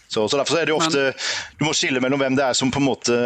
[0.09, 1.11] Så, så, Derfor er det ofte
[1.59, 3.17] Du må skille mellom hvem det er som på en måte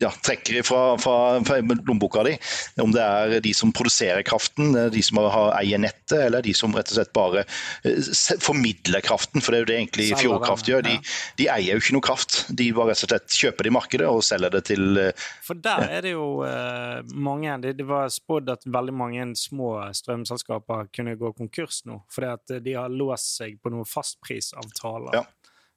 [0.00, 2.32] ja, trekker fra, fra, fra, lommeboka di.
[2.80, 6.72] Om det er de som produserer kraften, de som har eier nettet, eller de som
[6.72, 7.42] rett og slett bare
[7.84, 8.08] eh,
[8.40, 9.44] formidler kraften.
[9.44, 10.86] For det er jo det egentlig Fjordkraft gjør.
[10.86, 10.94] De,
[11.36, 12.38] de, eier jo ikke noe kraft.
[12.48, 15.60] De bare rett og slett kjøper det i markedet og selger det til eh, For
[15.60, 20.88] der er det jo uh, mange det, det, var spådd at veldig mange små strømselskaper
[20.96, 22.00] kunne gå konkurs nå.
[22.14, 25.26] Fordi at de har låst seg på noen fastprisavtaler ja.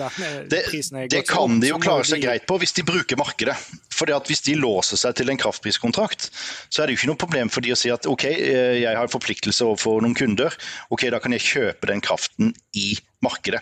[0.48, 3.56] det, det kan de jo klare seg greit på hvis de bruker markedet.
[3.92, 6.30] Fordi at Hvis de låser seg til en kraftpriskontrakt,
[6.72, 8.96] så er det jo ikke noe problem for de å si at ok, eh, jeg
[8.96, 10.56] har en forpliktelse overfor noen kunder,
[10.94, 13.60] ok, da kan jeg kjøpe den kraften i markedet.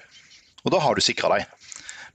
[0.63, 1.60] Og da har du sikra deg.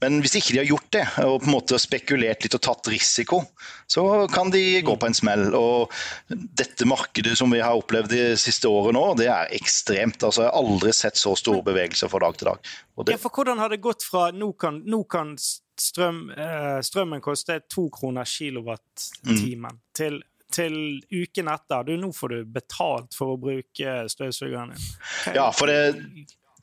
[0.01, 2.89] Men hvis ikke de har gjort det, og på en måte spekulert litt og tatt
[2.91, 3.41] risiko,
[3.87, 5.47] så kan de gå på en smell.
[5.57, 5.93] Og
[6.29, 10.21] dette markedet som vi har opplevd de siste året nå, det er ekstremt.
[10.21, 12.71] Altså, jeg har aldri sett så store bevegelser fra dag til dag.
[13.05, 13.17] Det...
[13.17, 17.59] Ja, for hvordan har det gått fra nå kan, nå kan strøm, eh, strømmen koste
[17.71, 19.83] to kroner kilowattimen, mm.
[19.97, 20.23] til
[20.55, 20.75] til
[21.11, 21.83] uken etter.
[21.83, 24.89] Du, nå får du betalt for å bruke støvsugeren din.
[25.35, 25.95] Ja, for det,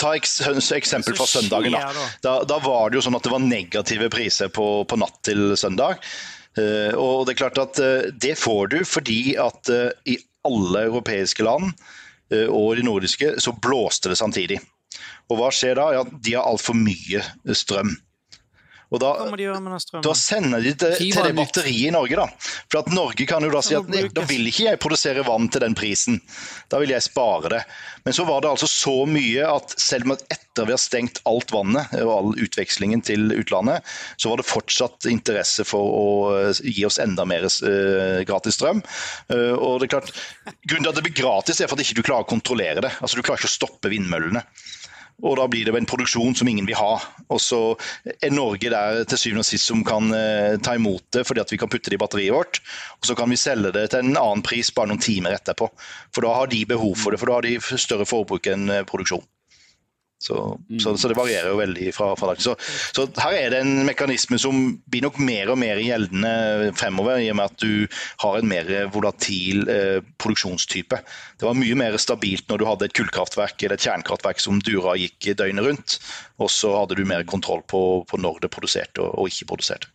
[0.02, 1.76] ta eksempel fra søndagen.
[1.78, 2.06] Da.
[2.24, 2.58] Da, da.
[2.62, 6.02] var det jo sånn at det var negative priser på, på natt til søndag.
[6.58, 10.88] Uh, og det er klart at uh, det får du fordi at uh, i alle
[10.90, 11.72] europeiske land
[12.32, 14.56] og de nordiske så blåste det samtidig.
[15.28, 15.90] Og hva skjer da?
[15.92, 17.20] Ja, de har altfor mye
[17.52, 17.90] strøm.
[18.92, 19.12] Og da,
[20.04, 22.18] da sender de det til det batteriet i Norge.
[22.18, 22.26] da.
[22.68, 25.64] For at Norge kan jo da si at da vil ikke jeg produsere vann til
[25.64, 26.20] den prisen.
[26.68, 27.62] Da vil jeg spare det.
[28.04, 31.54] Men så var det altså så mye at selv om etter vi har stengt alt
[31.54, 33.86] vannet og all utvekslingen til utlandet,
[34.20, 38.82] så var det fortsatt interesse for å eh, gi oss enda mer uh, gratis strøm.
[39.32, 40.12] Uh, og det er klart,
[40.68, 42.82] Grunnen til at det blir gratis, er for at ikke du ikke klarer å kontrollere
[42.84, 42.92] det.
[43.00, 44.42] Altså Du klarer ikke å stoppe vindmøllene.
[45.22, 46.96] Og da blir det en produksjon som ingen vil ha.
[47.28, 47.60] Og så
[48.14, 51.52] er Norge der til syvende og sist som kan eh, ta imot det fordi at
[51.52, 52.62] vi kan putte det i batteriet vårt.
[52.98, 55.70] Og så kan vi selge det til en annen pris bare noen timer etterpå.
[56.14, 58.86] For da har de behov for det, for da har de større forbruk enn eh,
[58.88, 59.24] produksjon.
[60.22, 60.36] Så,
[60.70, 60.78] mm.
[60.78, 62.54] så, så, det varierer jo veldig fra, fra dag til så,
[62.94, 64.60] så her er det en mekanisme som
[64.92, 67.88] blir nok mer og mer gjeldende fremover, i og med at du
[68.22, 71.00] har en mer volatil eh, produksjonstype.
[71.40, 74.94] Det var mye mer stabilt når du hadde et kullkraftverk eller et kjernekraftverk som dura
[74.94, 75.98] og gikk døgnet rundt,
[76.38, 79.90] og så hadde du mer kontroll på, på når det produserte og, og ikke produserte.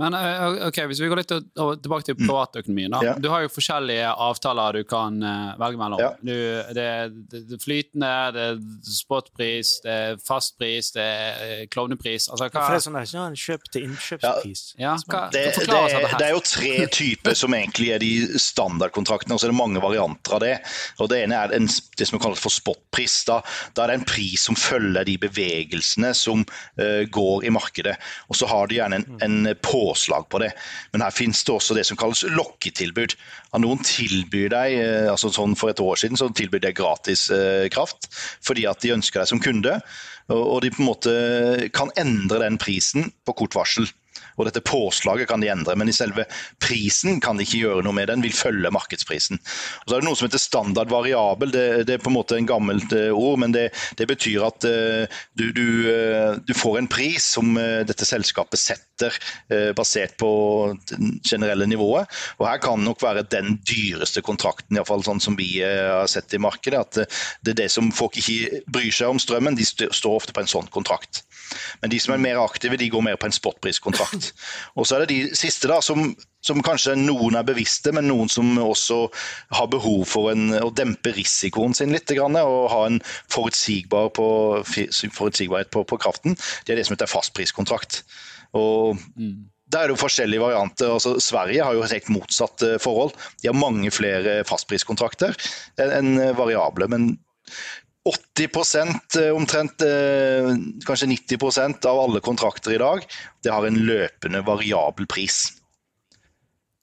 [0.00, 2.62] Men eh, ok, Hvis vi går litt tilbake til privatøkonomien.
[2.62, 2.94] privatøkonomien.
[3.04, 3.14] Ja.
[3.20, 6.00] Du har jo forskjellige avtaler du kan uh, velge mellom.
[6.00, 6.12] Ja.
[6.20, 6.32] Du,
[6.72, 6.86] det,
[7.30, 12.30] det, det, flytende, det er spotpris, det er fastpris, det er eh, klovnepris.
[12.32, 12.64] Altså, hva...
[12.64, 14.64] For det er sånn ikke en kjøp til innkjøpspris.
[14.80, 14.94] Ja.
[15.04, 19.54] Hva, det, det, er jo tre typer som egentlig er de standardkontraktene, og så er
[19.54, 20.54] det mange varianter av det.
[21.02, 23.20] Og Det ene er en, det som er kalt for spotpris.
[23.28, 23.42] Da,
[23.76, 26.46] da, er det en pris som følger de bevegelsene som
[26.80, 27.98] uh, går i markedet.
[28.32, 30.52] Og så har du gjerne en, en på påslag på det.
[30.94, 33.16] Men her finnes det også det som kalles lokketilbud.
[33.62, 37.68] Noen tilbyr deg, eh, altså sånn For et år siden så tilbyr deg gratis eh,
[37.72, 38.08] kraft
[38.42, 39.78] fordi at de ønsker deg som kunde.
[40.32, 41.12] Og de på en måte
[41.74, 43.88] kan endre den prisen på kort varsel.
[44.38, 46.24] Og dette påslaget kan de endre, men i selve
[46.62, 48.08] prisen kan de ikke gjøre noe med.
[48.10, 49.40] Den vil følge markedsprisen.
[49.82, 51.52] Og så er det noe som heter standard variabel.
[51.52, 53.68] Det, det er på en måte en gammelt uh, ord, men det,
[53.98, 57.54] det betyr at uh, du, du, uh, du, får en pris som
[57.86, 59.14] dette selskapet setter
[59.76, 60.28] basert på
[60.88, 62.10] det generelle nivået.
[62.38, 66.40] Og her kan nok være den dyreste kontrakten, iallfall sånn som vi har sett i
[66.42, 66.80] markedet.
[66.80, 70.44] At det er det som folk ikke bryr seg om strømmen, de står ofte på
[70.44, 71.24] en sånn kontrakt.
[71.82, 74.32] Men de som er mer aktive, de går mer på en spotpriskontrakt.
[74.78, 76.12] Og så er det de siste da, som,
[76.44, 79.04] som, kanskje noen er bevisste, men noen som også
[79.58, 83.00] har behov for en, å dempe risikoen sin litt og ha en
[83.32, 84.26] forutsigbar på,
[84.66, 86.36] forutsigbarhet på, på, kraften.
[86.66, 88.02] Det er det som heter fastpriskontrakt.
[88.58, 89.48] Og mm.
[89.72, 90.90] Der er det jo forskjellige varianter.
[90.92, 93.14] Altså, Sverige har jo et helt motsatt eh, forhold.
[93.40, 95.32] De har mange flere fastpriskontrakter
[95.80, 96.90] enn variable.
[96.92, 97.14] Men
[98.04, 98.48] 80
[99.20, 100.54] eh, omtrent, eh,
[100.86, 103.04] kanskje 90% av alle kontrakter i dag,
[103.42, 105.52] det har en løpende variabel pris.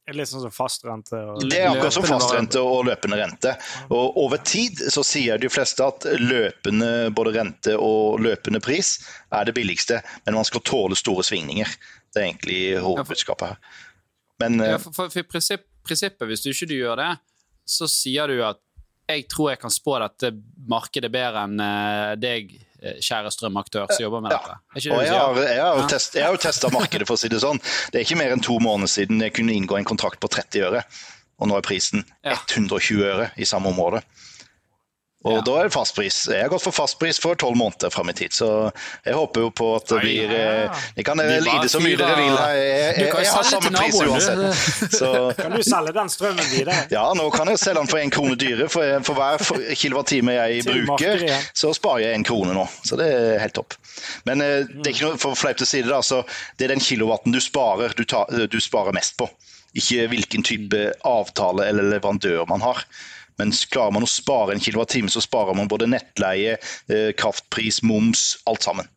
[0.10, 1.18] Det er litt sånn som fastrente?
[1.44, 3.52] Det er akkurat som fastrente og løpende rente.
[3.94, 8.96] Og over tid så sier de fleste at løpende både rente og løpende pris
[9.30, 11.76] er det billigste, men man skal tåle store svingninger.
[12.10, 13.78] Det er egentlig hovedbudskapet her.
[14.42, 17.12] Men, ja, for, for, for prinsipp, prinsippet, hvis du ikke gjør det,
[17.70, 18.64] så sier du at
[19.10, 20.34] jeg tror jeg kan spå dette
[20.70, 22.52] markedet bedre enn uh, deg,
[22.84, 24.56] eh, kjære strømaktør som jobber med dette.
[24.56, 24.76] Ja.
[24.76, 27.32] Det jeg har, jeg har, jo test, jeg har jo testa markedet, for å si
[27.32, 27.62] det sånn.
[27.90, 30.68] Det er ikke mer enn to måneder siden jeg kunne inngå en kontrakt på 30
[30.70, 30.84] øre.
[31.40, 34.04] Og nå er prisen 120 øre i samme område.
[35.28, 35.40] Og ja.
[35.44, 36.18] da er det fastpris.
[36.32, 38.70] Jeg har gått for fastpris for tolv måneder fra min tid, så
[39.04, 42.30] jeg håper jo på at det blir Dere kan de lide så mye dere vil
[42.30, 44.94] Jeg, Jeg, jeg, jeg har samme pris uansett.
[44.96, 45.10] Så.
[45.42, 46.78] Kan du selge den strømmen videre?
[46.94, 48.70] Ja, nå kan jeg selge den for én krone dyrere.
[48.72, 51.26] For, for hver kilowattime jeg bruker,
[51.58, 52.64] så sparer jeg én krone nå.
[52.88, 53.76] Så det er helt topp.
[54.30, 56.00] Men eh, det er ikke noe for fleip til side, da.
[56.06, 56.24] Så
[56.56, 59.28] det er den kilowatten du sparer, du, tar, du sparer mest på.
[59.78, 62.86] Ikke hvilken type avtale eller leverandør man har.
[63.40, 66.58] Men klarer man å spare en kilowattime, så sparer man både nettleie,
[66.92, 68.90] eh, kraftpris, moms, alt sammen.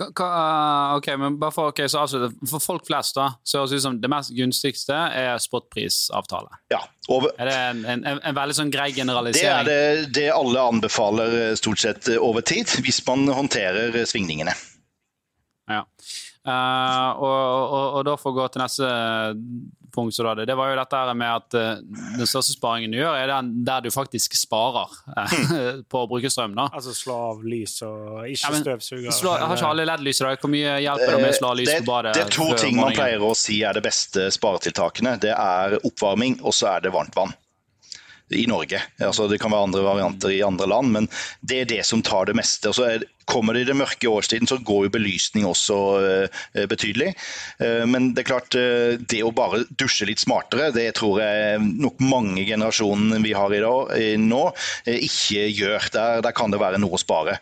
[0.00, 2.32] Hva, eh, ok, men bare For, okay, så avslutte.
[2.48, 6.62] for folk flest da, så høres det ut som det mest gunstigste er spotprisavtale.
[6.72, 9.68] Ja, over, er det en, en, en, veldig sånn grei generalisering?
[9.68, 14.56] Det er det, det alle anbefaler eh, stort sett over tid, hvis man håndterer svingningene.
[15.70, 15.84] Ja.
[16.40, 18.86] Uh, og, og, og, da får gå til neste
[19.92, 23.18] punkt, så da, det var jo dette med at uh, den største sparingen du gjør,
[23.18, 25.34] er den der du faktisk sparer uh,
[25.92, 26.56] på å bruke strøm.
[26.56, 26.70] da.
[26.72, 29.12] Altså slå av lys og ikke ja, støvsuger?
[29.12, 30.40] Har ikke alle LED-lys i dag?
[30.40, 32.16] Hvor mye hjelper det med å slå av lys på badet?
[32.16, 35.18] Det er to ting man pleier å si er det beste sparetiltakene.
[35.20, 37.36] Det er oppvarming, og så er det varmt vann
[38.30, 38.80] i Norge.
[39.02, 41.08] Altså, det kan være andre varianter i andre land, men
[41.40, 42.70] det er det som tar det meste.
[42.70, 46.64] Og så er Kommer det i det mørke årstiden, så går jo belysning også uh,
[46.70, 47.12] betydelig.
[47.60, 51.60] Uh, men det er klart, uh, det å bare dusje litt smartere, det tror jeg
[51.60, 54.42] nok mange generasjoner vi har i dag, nå,
[54.90, 55.88] ikke gjør.
[55.94, 57.36] Der, der, kan det være noe å spare.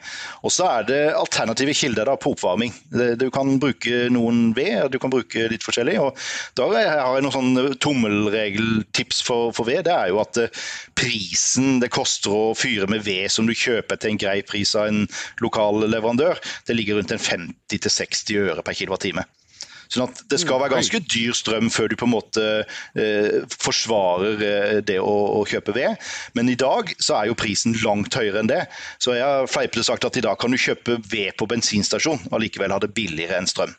[0.47, 2.73] Og så er det alternative kilder da, på oppvarming.
[3.21, 5.99] Du kan bruke noen ved, du kan bruke litt forskjellig.
[6.03, 6.19] og
[6.59, 9.85] Da har jeg noen sånn tommelregeltips for, for ved.
[9.88, 10.41] Det er jo at
[10.99, 14.88] prisen det koster å fyre med ved som du kjøper til en grei pris av
[14.91, 15.05] en
[15.45, 19.13] lokal leverandør, det ligger rundt en 50-60 øre per kWt.
[19.89, 22.45] Sånn at Det skal være ganske dyr strøm før du på en måte
[22.99, 25.97] eh, forsvarer eh, det å, å, kjøpe ved.
[26.37, 28.67] Men i dag så er jo prisen langt høyere enn det.
[29.01, 32.43] Så jeg har fleipete sagt at i dag kan du kjøpe ved på bensinstasjon og
[32.45, 33.73] likevel ha det billigere enn strøm.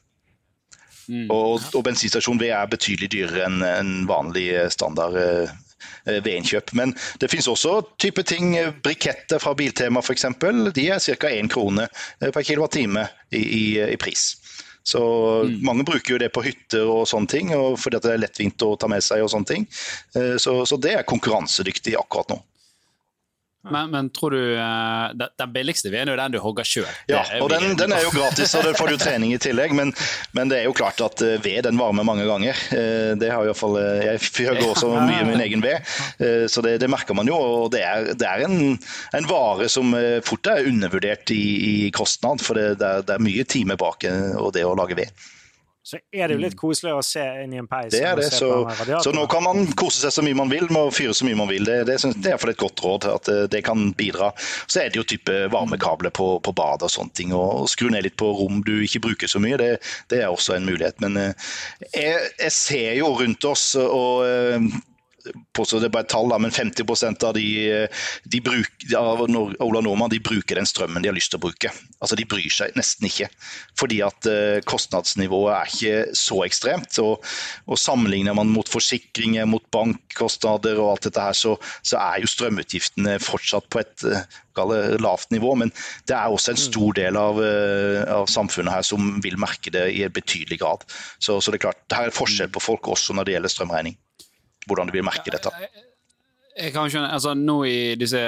[1.09, 1.29] Mm.
[1.33, 5.57] Og, og bensinstasjon ved er betydelig dyrere enn en vanlig standard Eh,
[6.05, 6.73] ved innkjøp.
[6.77, 10.25] Men det finnes også type ting, eh, briketter fra Biltema f.eks.
[10.75, 11.29] De er ca.
[11.29, 13.63] 1 krone eh, per kilowattime i, i,
[13.93, 14.35] i pris.
[14.83, 15.01] Så
[15.45, 15.59] mm.
[15.65, 18.75] Mange bruker jo det på hytter og sånne ting, og fordi det er lettvint å
[18.79, 19.21] ta med seg.
[19.21, 19.67] og sånne ting.
[20.41, 22.39] Så, så det er konkurransedyktig akkurat nå.
[23.67, 26.87] Men, men, tror du uh, den billigste vinen er jo den du hogger sjøl?
[27.11, 29.73] Ja, og den, den, er jo gratis, og det får du trening i tillegg.
[29.75, 29.91] Men,
[30.37, 32.55] men det er jo klart at uh, ved den varmer mange ganger.
[32.71, 35.83] Uh, det har i hvert fall, Jeg fyrer også mye min egen ved,
[36.49, 37.35] så det, det, merker man jo.
[37.35, 38.77] Og det er, det er en,
[39.17, 39.91] en, vare som
[40.25, 44.07] fort er undervurdert i, i kostnad, for det, det, er, det er mye time bak
[44.39, 45.27] og det å lage ved
[45.81, 46.59] så er det jo litt mm.
[46.59, 47.93] koselig å se inn i en peis.
[47.93, 48.49] Det er det, så,
[49.01, 51.39] så, nå kan man kose seg så mye man vil med å fyre så mye
[51.39, 51.63] man vil.
[51.65, 54.29] Det, det, det er for et godt råd at det, det, kan bidra.
[54.67, 57.33] Så er det jo type varmekabler på, på badet og sånne ting.
[57.35, 59.71] Og skru ned litt på rom du ikke bruker så mye, det,
[60.11, 60.99] det er også en mulighet.
[61.03, 61.49] Men eh,
[61.95, 64.69] jeg, jeg ser jo rundt oss og eh,
[65.55, 67.47] påstår det er bare et tall, da, men 50% av de,
[68.31, 71.71] de bruk, av Ola Nordmann de bruker den strømmen de har lyst til å bruke.
[71.99, 73.29] Altså De bryr seg nesten ikke.
[73.79, 76.99] Fordi at uh, kostnadsnivået er ikke så ekstremt.
[77.03, 77.25] Og,
[77.67, 82.31] og Sammenligner man mot forsikringer, mot bankkostnader og alt dette her, så, så er jo
[82.31, 85.55] strømutgiftene fortsatt på et uh, lavt nivå.
[85.59, 85.73] Men
[86.09, 90.03] det er også en stor del av, av, samfunnet her som vil merke det i
[90.11, 90.85] betydelig grad.
[91.19, 93.99] Så, så det er klart, det er forskjell på folk også når det gjelder strømregning
[94.67, 95.53] hvordan du vil merke dette.
[96.59, 98.21] Jeg kan skjønne, altså Nå i disse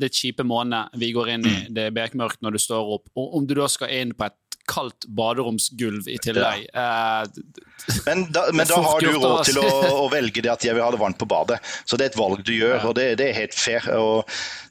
[0.00, 1.74] litt kjipe månedene vi går inn i, mm.
[1.76, 4.38] det er bekmørkt når du står opp, og om du da skal inn på et
[4.70, 6.82] kaldt baderomsgulv i tillegg ja.
[7.24, 9.70] eh, Men da, men da har du råd til å,
[10.04, 11.58] å, velge det at jeg vil ha det varmt på badet.
[11.82, 12.84] Så det er et valg du gjør, ja.
[12.86, 13.88] og det, det, er helt fair.
[13.98, 14.22] og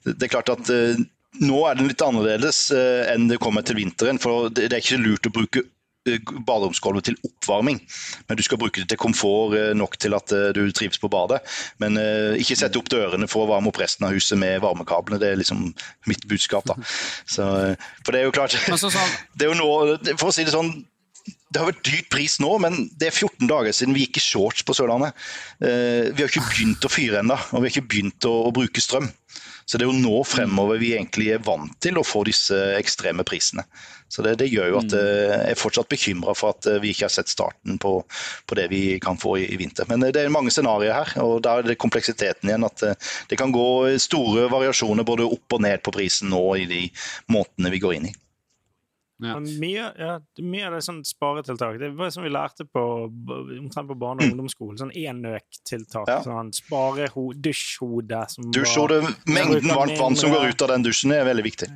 [0.08, 1.01] det er klart at uh,
[1.41, 4.19] Nå er det litt annerledes uh, enn det kommer til vinteren.
[4.19, 7.80] for det, er ikke lurt å bruke Eh, baderomsgulvet til oppvarming.
[8.28, 11.10] Men du skal bruke det til komfort eh, nok til at eh, du trives på
[11.12, 11.42] badet.
[11.82, 12.00] Men
[12.42, 15.20] ikke sette opp dørene for å varme opp resten av huset med varmekablene.
[15.22, 15.68] Det er liksom
[16.10, 16.66] mitt budskap.
[16.70, 16.78] da.
[17.26, 17.46] Så,
[18.06, 18.56] for det er jo klart
[19.38, 19.70] det er jo nå,
[20.16, 20.74] For å si det sånn,
[21.52, 24.24] det har vært dyrt pris nå, men det er 14 dager siden vi gikk i
[24.24, 25.14] shorts på Sørlandet.
[25.62, 28.82] Vi har ikke begynt å fyre ennå, og vi har ikke begynt å, å bruke
[28.82, 29.10] strøm.
[29.65, 33.26] Så det er jo nå fremover vi egentlig er vant til å få disse ekstreme
[33.28, 33.65] prisene.
[34.12, 34.97] Så det, det gjør jo at mm.
[35.00, 37.93] eh, jeg er fortsatt bekymra for at eh, vi ikke har sett starten på,
[38.50, 39.88] på det vi kan få i, i, vinter.
[39.88, 42.67] Men eh, det er mange scenarioer her, og da er det kompleksiteten igjen.
[42.67, 42.84] At
[43.32, 43.69] det kan gå
[44.04, 46.84] store variasjoner både opp og ned på prisen nå i de
[47.32, 48.13] månedene vi går inn i.
[49.22, 49.36] Ja.
[49.40, 51.78] Mye, ja, mye, av det er sånn sparetiltak.
[51.82, 52.84] Det var som vi lærte på,
[53.60, 54.80] omtrent på barne- og ungdomsskolen.
[54.82, 56.10] Sånn enøktiltak.
[56.10, 56.22] Ja.
[56.26, 58.24] Sånn spare dusjhode.
[58.56, 61.70] Dusjhode, Mengden varmt vann som går ut av den dusjen, er veldig viktig.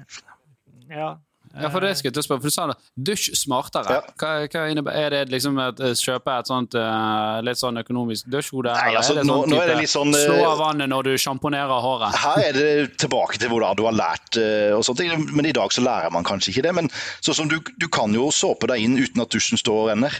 [0.89, 1.15] Ja,
[1.61, 2.75] ja, for det skal jeg spørre, for Du sa det.
[3.09, 3.97] Dusj smartere.
[3.97, 4.13] Ja.
[4.19, 8.73] Hva, hva Er det liksom at eh, kjøpe et sånt uh, litt sånn økonomisk dusjhode?
[8.75, 11.83] Nei, altså, nå, sånn nå, er det litt sånn Slå av vannet når du sjamponerer
[11.85, 12.17] håret?
[12.25, 14.39] Her er det tilbake til hvordan du har lært
[14.75, 16.73] og sånt, men i dag så lærer man kanskje ikke det.
[16.81, 16.91] Men
[17.23, 20.19] sånn som du, du kan jo såpe deg inn uten at dusjen står og renner.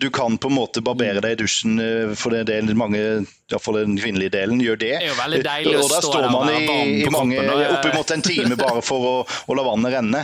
[0.00, 1.80] Du kan på en måte barbere deg i dusjen,
[2.18, 4.92] for det er mange iallfall den kvinnelige delen, gjør det.
[4.94, 6.62] Det er jo veldig deilig og da står man i,
[7.04, 7.42] i mange,
[7.76, 10.22] oppimot en time bare for å, å la vannet renne.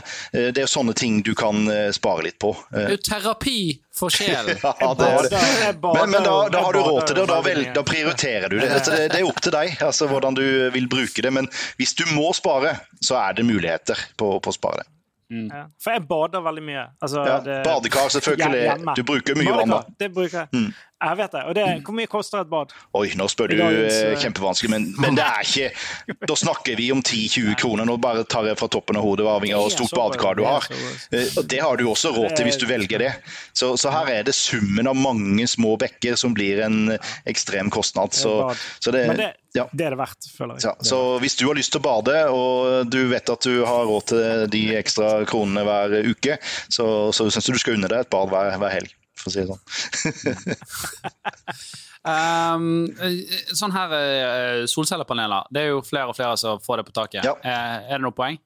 [0.50, 2.52] Eh, det er sånne ting du kan eh, spare litt på.
[2.70, 3.60] Det er jo terapi
[3.94, 4.58] for sjelen.
[4.62, 5.42] ja, det er det.
[5.82, 8.58] Men, men da, da, har du råd til det, og da, vel, da prioriterer du
[8.60, 8.70] det.
[8.74, 9.02] det.
[9.12, 11.34] Det er opp til deg altså, hvordan du vil bruke det.
[11.34, 14.90] Men hvis du må spare, så er det muligheter på, på å spare det.
[15.30, 15.46] Mm.
[15.46, 15.64] Ja.
[15.78, 16.84] For jeg bader veldig mye.
[16.98, 18.94] Altså, ja, badekar, selvfølgelig.
[18.98, 19.76] Du bruker mye vann.
[20.00, 20.48] Det bruker jeg.
[20.56, 20.72] Mm.
[21.00, 21.42] Jeg vet det.
[21.48, 22.72] Og det, hvor mye koster et bad?
[22.98, 24.16] Oi, nå spør du dagens, uh...
[24.20, 27.88] kjempevanskelig, men, men, det er ikke Da snakker vi om 10-20 kroner.
[27.88, 30.68] Nå bare tar jeg fra toppen av hodet avhengig av hvor stort badekar du har.
[31.16, 33.14] Eh, og Det har du også råd til hvis du velger det.
[33.56, 36.96] Så, så her er det summen av mange små bekker som blir en
[37.30, 38.12] ekstrem kostnad.
[38.16, 38.34] Så,
[38.78, 39.06] så det,
[39.56, 39.66] ja.
[39.72, 40.68] det er det verdt, føler jeg.
[40.68, 43.88] Ja, så hvis du har lyst til å bade, og du vet at du har
[43.88, 48.04] råd til de ekstra kronene hver uke, så, så syns jeg du skal unne deg
[48.04, 49.62] et bad hver, hver helg for å si det sånn.
[52.10, 52.68] um,
[53.56, 57.26] sånn her uh, solcellepaneler, det er jo flere og flere som får det på taket.
[57.26, 57.36] Ja.
[57.44, 58.40] Uh, er det noe poeng?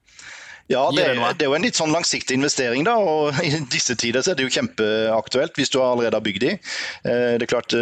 [0.72, 1.04] Ja, det,
[1.36, 2.96] det, er jo en litt sånn langsiktig investering, da.
[2.96, 6.56] Og i disse tider så er det jo kjempeaktuelt hvis du allerede har bygd de.
[7.04, 7.76] Uh, det er klart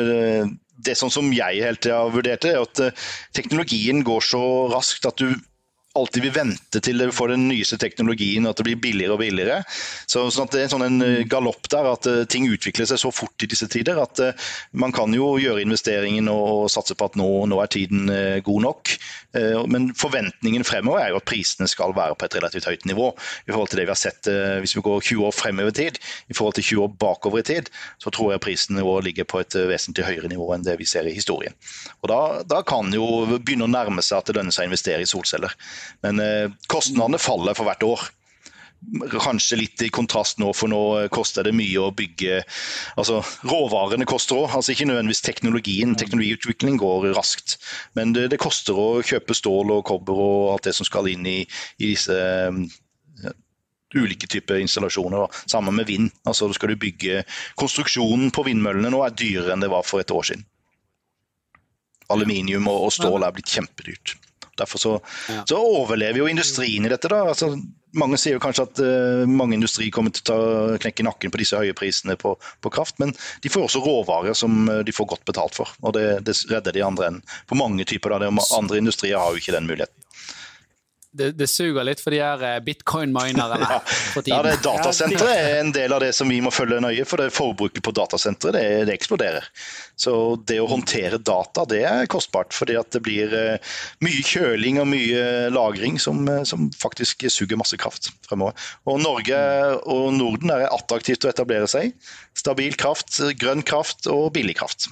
[0.82, 3.04] det sånn som jeg helt har vurdert det, er at
[3.36, 5.36] teknologien går så raskt at du
[5.98, 9.20] alltid vil vente til du får den nyeste teknologien og at det blir billigere og
[9.20, 9.60] billigere.
[10.08, 13.12] Så, sånn det er en sånn eh, galopp der at uh, ting utvikler seg så
[13.14, 17.16] fort i disse tider at uh, man kan jo gjøre investeringen og, satse på at
[17.18, 18.10] nå, nå er tiden
[18.44, 18.90] god nok.
[19.68, 23.08] men forventningen fremover er jo at prisene skal være på et relativt høyt nivå
[23.48, 24.28] i forhold til det vi har sett
[24.62, 25.98] hvis vi går 20 år fremover i tid.
[26.30, 27.70] I forhold til 20 år bakover i tid,
[28.02, 31.08] så tror jeg prisene våre ligger på et vesentlig høyere nivå enn det vi ser
[31.08, 31.56] i historien.
[32.02, 35.04] Og Da, da kan jo begynne å nærme seg at det lønner seg å investere
[35.04, 35.56] i solceller.
[36.04, 38.04] Men eh, kostnadene faller for hvert år.
[39.12, 40.80] Kanskje litt i kontrast nå, for nå
[41.14, 42.40] koster det mye å bygge
[42.98, 45.94] altså Råvarene koster òg, altså ikke nødvendigvis teknologien.
[45.98, 47.60] Teknologiutvikling går raskt.
[47.94, 51.28] Men det, det, koster å kjøpe stål og kobber og alt det som skal inn
[51.30, 51.38] i,
[51.78, 52.16] i disse
[53.22, 53.34] ja,
[53.94, 55.28] ulike typer installasjoner.
[55.28, 55.44] Da.
[55.54, 56.10] Sammen med vind.
[56.26, 57.22] Altså skal du bygge
[57.60, 60.42] Konstruksjonen på vindmøllene nå er dyrere enn det var for et år siden.
[62.12, 64.16] Aluminium og, og stål er blitt kjempedyrt.
[64.58, 64.90] Derfor så,
[65.32, 65.44] ja.
[65.48, 67.08] så, overlever jo industrien i dette.
[67.08, 67.22] da.
[67.32, 67.54] Altså,
[67.96, 71.40] mange sier jo kanskje at uh, mange industri kommer til å ta, knekke nakken på
[71.40, 73.14] disse høye prisene på, på, kraft, men
[73.44, 75.72] de får også råvarer som uh, de får godt betalt for.
[75.80, 78.12] og Det, det redder de andre enn på mange typer.
[78.12, 79.96] da, Andre industrier har jo ikke den muligheten.
[81.12, 83.80] Det, det, suger litt for de her eh, bitcoin-minerne ja.
[84.24, 87.84] det Datasenteret er en del av det som vi må følge nøye, for det forbruket
[87.84, 89.46] på datasenteret det, det, eksploderer.
[89.98, 90.14] Så
[90.48, 94.88] det å håndtere data det er kostbart, fordi at det blir uh, mye kjøling og
[94.92, 98.56] mye lagring som, som, faktisk suger masse kraft fremover.
[98.88, 99.42] Og Norge
[99.84, 101.92] og Norden er attraktivt å etablere seg.
[102.38, 104.88] Stabil kraft, grønn kraft og billig kraft.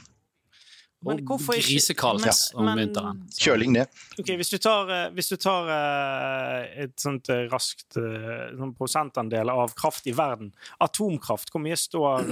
[1.06, 2.34] Men hvorfor ikke Grisekaldt ja.
[2.60, 3.22] om vinteren.
[3.40, 4.00] Kjøling ned.
[4.20, 8.74] Okay, hvis du tar, eh, hvis du tar uh, et sånt uh, raskt uh, sånn
[8.76, 10.52] prosentandel av kraft i verden
[10.84, 12.28] Atomkraft, hvor mye står,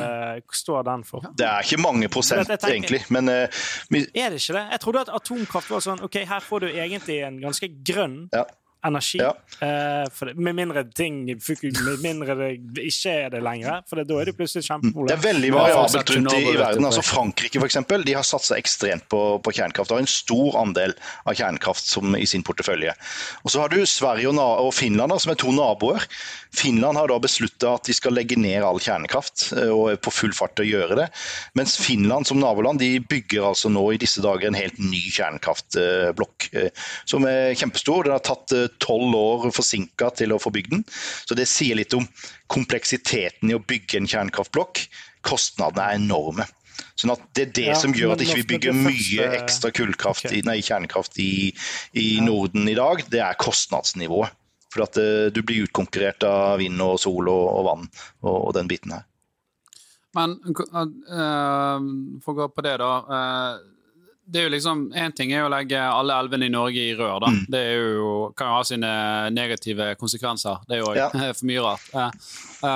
[0.53, 1.25] står den for?
[1.39, 4.65] Det er ikke mange prosent, tenker, egentlig, men uh, Er det ikke det?
[4.77, 8.45] Jeg trodde at atomkraft var sånn OK, her får du egentlig en ganske grønn ja
[8.87, 9.19] energi.
[9.19, 9.33] Ja.
[9.63, 14.31] Uh, det, med mindre ting Med mindre det ikke er det lenger, for da er
[14.31, 15.09] det plutselig kjempeproblem.
[15.11, 16.87] Det er veldig variabelt rundt i, i verden.
[16.87, 19.95] altså Frankrike for eksempel, de har satsa ekstremt på, på, kjernekraft.
[19.95, 22.95] Har en stor andel av kjernekraft som, i sin portefølje.
[23.43, 26.07] Og Så har du Sverige og, og Finland, som er to naboer.
[26.55, 30.13] Finland har da beslutta at de skal legge ned all kjernekraft, eh, og er på
[30.15, 31.09] full fart til å gjøre det.
[31.59, 36.49] Mens Finland som naboland de bygger altså nå i disse dager en helt ny kjernekraftblokk,
[36.55, 38.07] eh, som er kjempestor.
[38.07, 40.85] Den har tatt tolv år forsinka til å få bygd den.
[41.29, 42.07] Så det sier litt om
[42.53, 44.85] kompleksiteten i å bygge en kjernekraftblokk.
[45.27, 46.47] Kostnadene er enorme.
[46.99, 49.71] Sånn at Det er det ja, som gjør at ikke vi ikke bygger mye ekstra
[49.75, 50.43] kullkraft, okay.
[50.47, 51.51] nei, kjernekraft i,
[51.99, 52.27] i ja.
[52.27, 53.05] Norden i dag.
[53.11, 54.35] Det er kostnadsnivået.
[54.69, 58.51] For at uh, du blir utkonkurrert av vind og sol og, og vann og, og,
[58.59, 59.07] den biten her.
[60.17, 61.79] Men uh,
[62.25, 62.93] for å gå på det, da.
[63.09, 63.78] Uh,
[64.29, 67.17] det er jo liksom, Én ting er å legge alle elvene i Norge i rør.
[67.25, 67.31] da.
[67.33, 67.41] Mm.
[67.53, 68.91] Det jo, kan jo ha sine
[69.33, 70.61] negative konsekvenser.
[70.69, 71.09] Det er jo ja.
[71.39, 71.87] for mye rart.
[71.95, 72.09] Uh,
[72.63, 72.69] uh,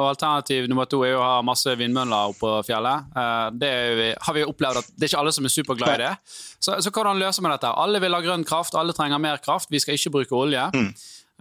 [0.00, 3.06] og Alternativ nummer to er jo å ha masse vindmøller oppå fjellet.
[3.14, 6.02] Uh, det vi, har vi opplevd at det er ikke alle som er superglad i
[6.04, 6.14] det.
[6.58, 7.74] Så, så hvordan løser vi dette?
[7.84, 9.70] Alle vil ha grønn kraft, alle trenger mer kraft.
[9.70, 10.66] Vi skal ikke bruke olje.
[10.74, 10.90] Mm.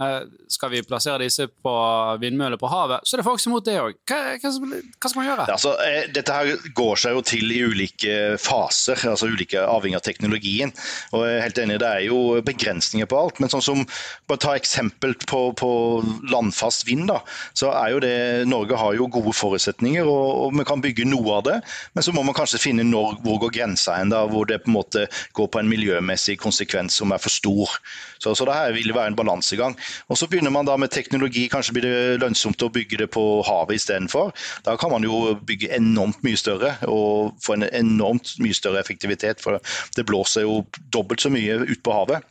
[0.01, 0.21] Eh,
[0.51, 1.73] skal vi plassere disse på
[2.19, 3.93] vindmøller på havet, så er det folk som er mot det òg.
[4.03, 5.45] Hva, hva, skal man gjøre?
[5.53, 10.03] Altså, eh, dette her går seg jo til i ulike faser, altså ulike avhengig av
[10.03, 10.73] teknologien.
[11.15, 13.39] Og jeg er helt enig, Det er jo begrensninger på alt.
[13.39, 13.85] Men sånn som,
[14.27, 15.71] bare ta eksempel på, på
[16.27, 17.07] landfast vind.
[17.07, 17.21] da,
[17.55, 18.17] så er jo det,
[18.51, 21.55] Norge har jo gode forutsetninger, og, og, vi kan bygge noe av det.
[21.95, 24.73] Men så må man kanskje finne når, hvor går grensa hen, da, hvor det på
[24.73, 25.07] en måte
[25.39, 27.79] går på en miljømessig konsekvens som er for stor.
[28.19, 29.79] Så, så det her vil være en balansegang.
[30.09, 33.23] Og Så begynner man da med teknologi, kanskje blir det lønnsomt å bygge det på
[33.47, 34.33] havet istedenfor.
[34.65, 39.43] Da kan man jo bygge enormt mye større og få en enormt mye større effektivitet.
[39.43, 39.59] For
[39.95, 40.63] det blåser jo
[40.93, 42.25] dobbelt så mye ut på havet.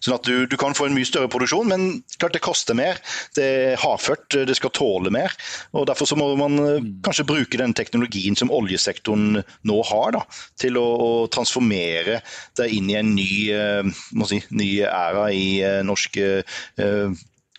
[0.00, 1.86] Sånn at du, du, kan få en mye større produksjon, men
[2.20, 3.00] klart det koster mer.
[3.36, 5.34] Det er hardført, det skal tåle mer.
[5.76, 6.90] og Derfor så må man eh, mm.
[7.06, 10.24] kanskje bruke den teknologien som oljesektoren nå har, da,
[10.60, 12.20] til å, å transformere
[12.58, 16.20] det inn i en ny, uh, si, ny æra i uh, norsk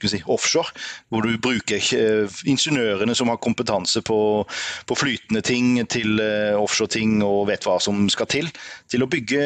[0.06, 0.74] si, offshore,
[1.10, 4.20] hvor du bruker eh, ingeniørene som har kompetanse på,
[4.88, 8.52] på flytende ting til uh, offshore-ting og vet hva som skal til,
[8.92, 9.42] til å bygge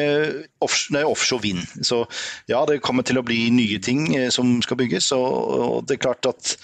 [0.64, 1.64] offshore, offshore vind.
[1.80, 2.02] Så
[2.50, 5.12] ja, det kommer til å bli nye ting uh, som skal bygges.
[5.16, 6.56] Og, og, det er klart at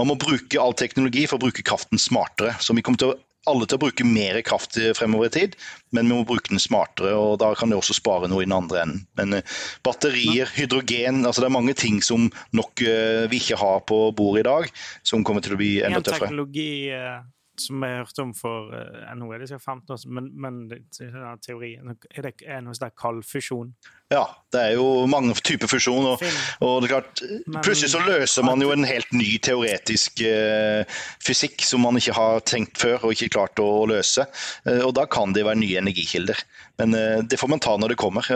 [0.00, 2.56] man må bruke all teknologi for å bruke kraften smartere.
[2.60, 3.18] Så vi kommer til å
[3.48, 5.56] alle til å bruke mer kraft fremover i tid,
[5.96, 7.14] men vi må bruke den smartere.
[7.16, 9.02] og Da kan det også spare noe i den andre enden.
[9.18, 13.84] Men uh, batterier, hydrogen altså Det er mange ting som nok uh, vi ikke har
[13.88, 14.72] på bordet i dag,
[15.02, 16.28] som kommer til å bli enda tøffere.
[16.28, 17.22] En teknologi uh,
[17.60, 20.60] som jeg hørte om for nå er det 15 år men, men
[21.44, 23.74] teorien, er det er noe sånn kaldfusjon?
[24.10, 26.02] Ja, det er jo mange typer fusjon.
[26.10, 26.22] Og,
[26.66, 27.20] og, det er klart,
[27.62, 30.82] plutselig så løser man jo en helt ny teoretisk eh,
[31.22, 34.26] fysikk som man ikke har tenkt før og ikke klart å, å løse.
[34.66, 36.42] Eh, og da kan det være nye energikilder.
[36.80, 38.26] Men eh, det får man ta når det kommer.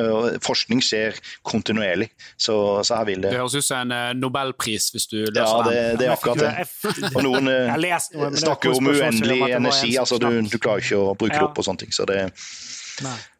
[0.47, 2.11] Forskning skjer kontinuerlig.
[2.37, 2.55] Så,
[2.87, 5.67] så her vil det Det høres ut som en eh, nobelpris hvis du løser ja,
[5.67, 5.75] det.
[5.81, 6.69] Ja, det er akkurat det.
[7.17, 7.99] Og noen eh,
[8.45, 9.97] snakker om uendelig energi.
[9.99, 11.99] altså du, du klarer ikke å bruke det opp og sånne ting.
[11.99, 12.29] Så det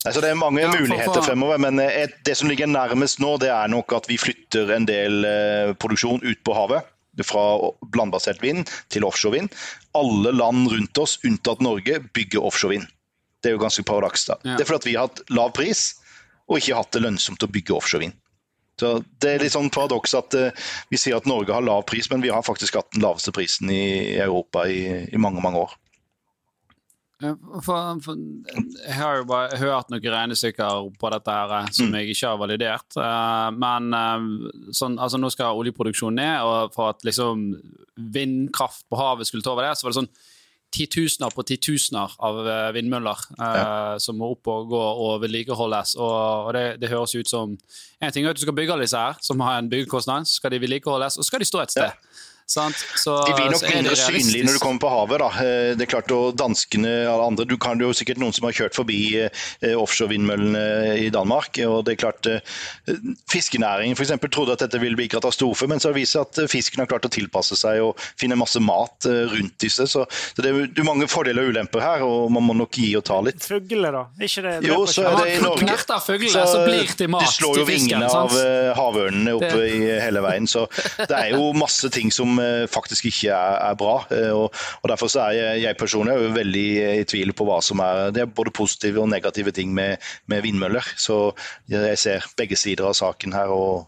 [0.05, 3.53] Altså, det er mange ja, muligheter fremover, men et, det som ligger nærmest nå, det
[3.55, 6.91] er nok at vi flytter en del eh, produksjon ut på havet.
[7.23, 7.45] Fra
[7.95, 9.53] landbasert vind til offshore vind.
[9.95, 12.89] Alle land rundt oss, unntatt Norge, bygger offshore vind.
[13.39, 14.27] Det er jo ganske paradoks.
[14.27, 14.41] da.
[14.43, 14.57] Ja.
[14.57, 15.93] Det er fordi vi har hatt lav pris
[16.49, 18.17] og ikke hatt det lønnsomt å bygge offshore vind.
[18.81, 20.51] Så Det er litt sånn paradoks at uh,
[20.91, 23.71] vi sier at Norge har lav pris, men vi har faktisk hatt den laveste prisen
[23.71, 25.77] i Europa i, i mange, mange år.
[27.23, 28.19] For, for,
[28.83, 31.97] jeg har jo bare hørt noen regnestykker på dette her eh, som mm.
[32.01, 32.99] jeg ikke har validert.
[32.99, 33.95] Uh, men
[34.75, 37.53] sånn, altså nå skal oljeproduksjonen ned, og for at liksom
[38.15, 40.15] vindkraft på havet skulle ta over det, så var det sånn
[40.75, 42.41] titusener på titusener av
[42.75, 43.95] vindmøller ja.
[44.03, 45.95] som må opp og gå og vedlikeholdes.
[46.01, 46.15] Og,
[46.49, 47.55] og det, det, høres ut som
[48.03, 50.41] En ting er at du skal bygge alle disse her, som har en byggekostnad, så
[50.41, 51.95] skal de vedlikeholdes, og så skal de stå et sted.
[51.95, 52.25] Ja.
[52.47, 55.23] Så, de blir nok mindre synlige når du kommer på havet.
[55.23, 55.29] Da.
[55.41, 58.57] Eh, det er klart, og Danskene og andre, du kan jo sikkert noen som har
[58.57, 61.57] kjørt forbi eh, offshore-vindmøllene i Danmark.
[61.65, 63.01] og det er klart, eh,
[63.33, 66.29] Fiskenæringen for eksempel, trodde at dette ville bli katastrofe, men så har det vist seg
[66.29, 69.89] at fisken har klart å tilpasse seg og finne masse mat rundt disse.
[69.89, 72.91] Så, så det er jo mange fordeler og ulemper her, og man må nok gi
[72.99, 73.41] og ta litt.
[73.41, 74.05] Fugler, da?
[74.21, 75.79] Ikke det, jo, så er det i Norge.
[76.05, 78.37] Fuglene, så, blir til mat, de slår jo vingene av
[78.77, 79.73] havørnene oppe det.
[79.73, 80.49] i hele veien.
[80.51, 80.67] Så
[81.01, 83.97] det er jo masse ting som Eh, faktisk ikke er, er bra.
[84.11, 86.69] Eh, og, og, Derfor så er jeg, jeg personlig er veldig
[87.01, 90.43] i tvil på hva som er Det er både positive og negative ting med, med
[90.43, 90.95] vindmøller.
[90.97, 91.33] Så
[91.69, 93.87] jeg ser begge sider av saken her og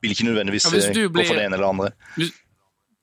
[0.00, 1.90] vil ikke nødvendigvis ja, blir, gå for det ene eller andre.
[2.16, 2.32] Hvis,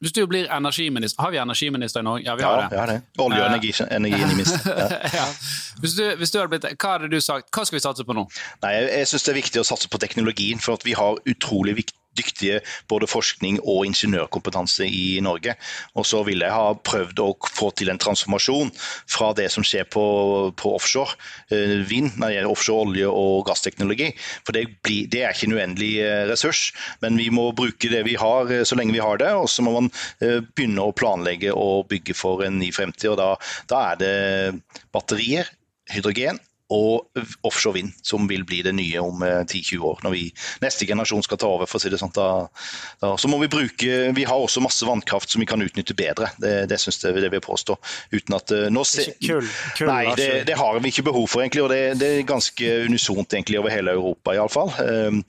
[0.04, 2.24] hvis du blir energiminister Har vi energiminister i Norge?
[2.26, 2.78] Ja, vi har ja, det.
[2.78, 3.02] Ja, det.
[3.18, 4.60] Olje- og energi, energiminister.
[5.20, 5.26] Ja.
[5.80, 7.48] Hvis, du, hvis du hadde blitt, hva hadde du sagt?
[7.56, 8.26] Hva skal vi satse på nå?
[8.64, 11.22] Nei, Jeg, jeg syns det er viktig å satse på teknologien, for at vi har
[11.30, 12.62] utrolig viktig dyktige
[12.92, 15.56] både forskning og ingeniørkompetanse i Norge.
[15.98, 18.72] Og så vil jeg ha prøvd å få til en transformasjon
[19.12, 20.06] fra det som skjer på,
[20.60, 21.18] på offshore
[21.54, 24.12] eh, vind, når det gjelder offshore olje- og gassteknologi.
[24.46, 26.66] For det, blir, det, er ikke en uendelig eh, ressurs,
[27.04, 29.34] men vi må bruke det vi har eh, så lenge vi har det.
[29.38, 29.92] Og så må man
[30.24, 33.12] begynne å planlegge og bygge for en ny fremtid.
[33.14, 33.30] og da,
[33.70, 34.16] da er det
[34.96, 35.50] batterier,
[35.92, 36.40] hydrogen
[36.74, 40.04] og offshore vind, som vil bli det nye om 10-20 eh, år.
[40.06, 40.24] Når vi,
[40.64, 41.70] neste generasjon skal ta over.
[41.70, 42.14] for å si det sånn.
[42.14, 42.48] Da,
[43.02, 46.30] da, så må Vi bruke, vi har også masse vannkraft som vi kan utnytte bedre.
[46.40, 47.78] Det, det syns jeg det vil påstår, påstå.
[48.12, 49.48] Uten at, eh, nå se, kull,
[49.78, 52.72] kull, nei, det, det, har vi ikke behov for, egentlig, og det, det er ganske
[52.88, 54.34] unisont egentlig over hele Europa.
[54.34, 54.74] i alle fall.
[54.80, 55.24] Um,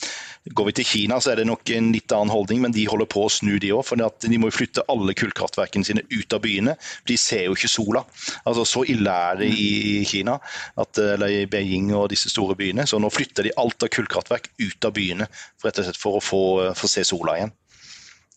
[0.44, 3.08] Går vi til Kina, så er det nok en litt annen holdning, men de holder
[3.08, 3.80] på å snu, de òg.
[3.88, 6.74] For de må jo flytte alle kullkraftverkene sine ut av byene.
[7.08, 8.02] De ser jo ikke sola.
[8.44, 10.36] Altså, Så ille er det i Kina,
[10.76, 12.86] at, eller i Beijing og disse store byene.
[12.88, 16.18] Så nå flytter de alt av kullkraftverk ut av byene for, rett og slett for
[16.18, 16.42] å få,
[16.78, 17.54] få se sola igjen.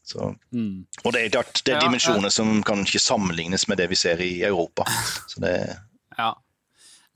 [0.08, 0.86] Så, mm.
[1.04, 4.32] Og det er, det er dimensjoner som kan ikke sammenlignes med det vi ser i
[4.48, 4.86] Europa.
[5.28, 5.56] Så det,
[6.16, 6.32] ja.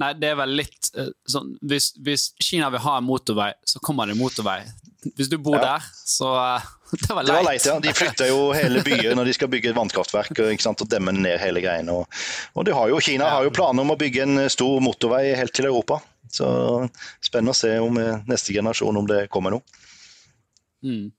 [0.01, 3.81] Nei, det er vel litt uh, sånn hvis, hvis, Kina vil ha en motorvei, så
[3.83, 4.61] kommer det en motorvei.
[5.17, 5.63] Hvis du bor ja.
[5.73, 7.31] der, så uh, Det var leit.
[7.31, 7.75] Det var leit, ja.
[7.83, 11.63] De flytter jo hele byer når de skal bygge et vannkraftverk og demme ned hele
[11.63, 11.95] greiene.
[12.01, 12.21] Og,
[12.55, 15.69] og har jo, Kina har jo planer om å bygge en stor motorvei helt til
[15.71, 16.01] Europa.
[16.31, 16.47] Så
[17.23, 19.81] spennende å se om eh, neste generasjon om det kommer noe.
[20.81, 21.09] Mm.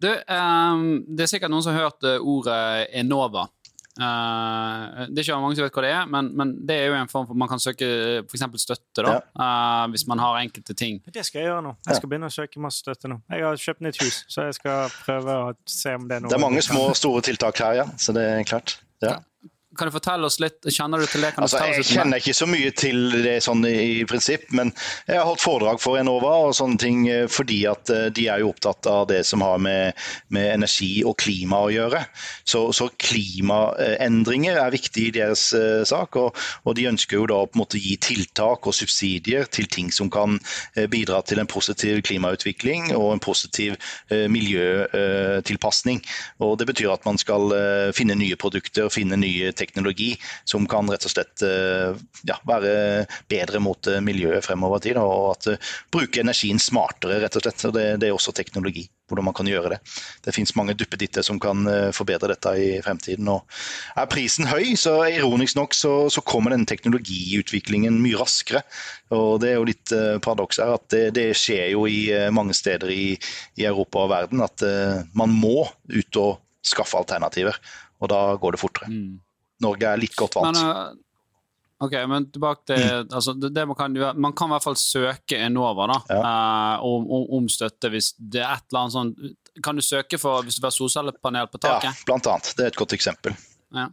[0.00, 3.46] Du, um, det er sikkert noen som har hørt ordet Enova.
[3.98, 6.94] Uh, det er ikke mange som vet hva det er, men, men, det er jo
[6.94, 7.88] en form for Man kan søke
[8.22, 8.44] f.eks.
[8.62, 9.24] støtte da, ja.
[9.34, 11.00] uh, hvis man har enkelte ting.
[11.10, 11.74] Det skal jeg gjøre nå.
[11.88, 13.18] Jeg skal begynne å søke masse støtte nå.
[13.34, 16.30] Jeg har kjøpt nytt hus, så jeg skal prøve å se om det er noe
[16.30, 17.88] Det er mange små og store tiltak her, ja.
[17.98, 18.78] Så det er klart.
[19.02, 19.18] Ja.
[19.80, 20.66] Kan du fortelle oss litt?
[20.68, 21.30] Kjenner du til det?
[21.40, 24.74] Altså, jeg kjenner ikke så mye til det sånn i, prinsipp, men
[25.08, 28.42] jeg har holdt foredrag for Enova og sånne ting eh, fordi at eh, de er
[28.42, 29.96] jo opptatt av det som har med,
[30.36, 32.02] med energi og klima å gjøre.
[32.44, 37.38] Så, så, klimaendringer er viktig i deres uh, sak, og, og, de ønsker jo da
[37.40, 41.40] å på en måte gi tiltak og subsidier til ting som kan uh, bidra til
[41.40, 43.78] en positiv klimautvikling og en positiv
[44.12, 46.04] uh, miljøtilpasning.
[46.44, 47.54] Og Det betyr at man skal
[47.96, 51.94] finne nye produkter, finne nye teknologi som kan rett og slett eh,
[52.28, 54.98] ja, være bedre mot eh, miljøet fremover tid.
[55.00, 57.64] Og at uh, bruke energien smartere, rett og slett.
[57.68, 59.80] Og det, det, er også teknologi, hvordan man kan gjøre det.
[60.24, 63.30] Det finnes mange duppeditter som kan uh, forbedre dette i fremtiden.
[63.30, 63.46] Og
[64.00, 68.64] er prisen høy, så ironisk nok så, så kommer denne teknologiutviklingen mye raskere.
[69.14, 72.54] Og det er jo litt uh, paradoks her at det, det, skjer jo i mange
[72.56, 73.14] steder i,
[73.60, 74.62] i Europa og verden at
[75.16, 77.56] man må ut og skaffe alternativer.
[78.00, 78.90] Og da går det fortere.
[78.90, 79.20] Mm.
[79.64, 80.58] Norge er litt godt vant.
[80.58, 83.12] Men, uh, ok, men tilbake til mm.
[83.18, 86.20] altså, det, det man, kan, man, kan, i hvert fall søke Enova da, ja.
[86.24, 90.20] uh, om, om, om, støtte hvis det er et eller annet sånn Kan du søke
[90.20, 91.90] for hvis det er solcellepanel på taket?
[91.90, 92.52] Ja, blant annet.
[92.56, 93.36] Det er et godt eksempel.
[93.76, 93.90] Ja.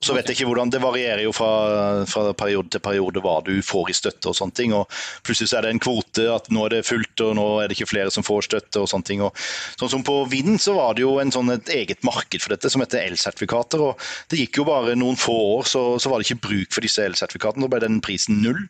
[0.00, 3.54] Så vet jeg ikke hvordan, Det varierer jo fra, fra, periode til periode hva du
[3.64, 4.30] får i støtte.
[4.30, 4.90] og sånne ting, og
[5.26, 7.76] Plutselig så er det en kvote, at nå er det fullt og nå er det
[7.76, 8.80] ikke flere som får støtte.
[8.80, 9.24] og sånne ting.
[9.24, 9.36] Og,
[9.80, 12.70] sånn som På vind så var det jo en sånn et eget marked for dette
[12.72, 13.82] som heter elsertifikater.
[13.82, 16.86] og Det gikk jo bare noen få år, så, så var det ikke bruk for
[16.86, 17.66] disse elsertifikatene.
[17.66, 18.62] Da ble den prisen null.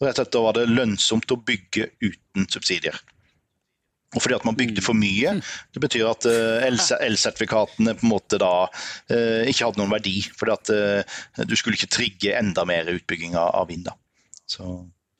[0.00, 2.96] og Da var det lønnsomt å bygge uten subsidier.
[4.14, 5.34] Og fordi at man bygde for mye.
[5.74, 10.20] Det betyr at uh, elsertifikatene på en måte da uh, ikke hadde noen verdi.
[10.38, 13.88] fordi at uh, du skulle ikke trigge enda mer utbygging av vind.
[13.90, 13.96] da.
[14.46, 14.62] Så,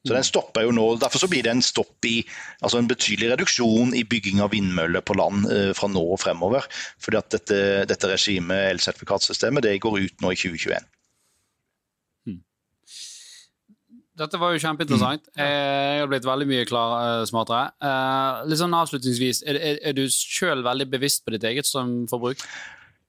[0.07, 0.87] så den stopper jo nå.
[1.03, 2.20] Derfor så blir det en stopp i,
[2.62, 6.68] altså en betydelig reduksjon i bygging av vindmøller på land fra nå og fremover.
[7.03, 7.59] fordi at dette,
[7.91, 10.87] dette regimet, elsertifikatsystemet, det går ut nå i 2021.
[14.16, 15.26] Dette var jo kjempeinteressant.
[15.34, 15.42] Mm.
[15.42, 17.66] Jeg har blitt veldig mye klar, smartere.
[18.48, 22.40] Litt sånn avslutningsvis, er, er, er du sjøl veldig bevisst på ditt eget strømforbruk?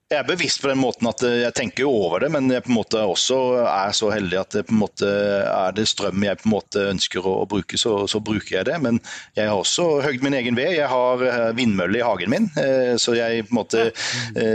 [0.08, 2.78] Jeg er bevisst på den måten at jeg tenker over det, men jeg på en
[2.78, 3.38] måte også
[3.68, 5.08] er så heldig at det på en måte
[5.44, 8.78] er det strøm jeg på en måte ønsker å, bruke, så, så, bruker jeg det.
[8.86, 9.02] Men
[9.36, 10.78] jeg har også høgd min egen ved.
[10.78, 13.84] Jeg har eh, vindmølle i hagen min, eh, så jeg på en måte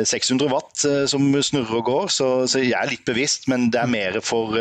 [0.09, 2.09] 600 eh, watt som snurrer og går.
[2.17, 4.57] Så, så jeg er litt bevisst, men det er mer for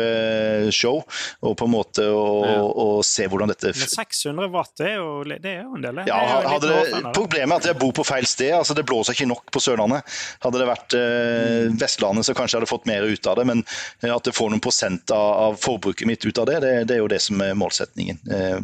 [0.76, 1.00] show
[1.40, 2.60] og på en måte å, ja.
[2.60, 6.04] å se hvordan dette Men 600 watt det er jo, det er jo en del?
[6.10, 6.20] Ja,
[6.52, 6.84] hadde,
[7.16, 8.52] problemet er at jeg bor på feil sted.
[8.58, 10.20] altså Det blåser ikke nok på Sørlandet.
[10.44, 13.48] Hadde det vært vært eh, Vestlandet, så kanskje hadde fått mer ut av det.
[13.48, 13.64] Men
[14.02, 16.96] eh, at det får noen prosent av, av forbruket mitt ut av det, det, det,
[16.96, 18.58] er jo det som er målsetningen eh,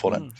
[0.00, 0.30] på den.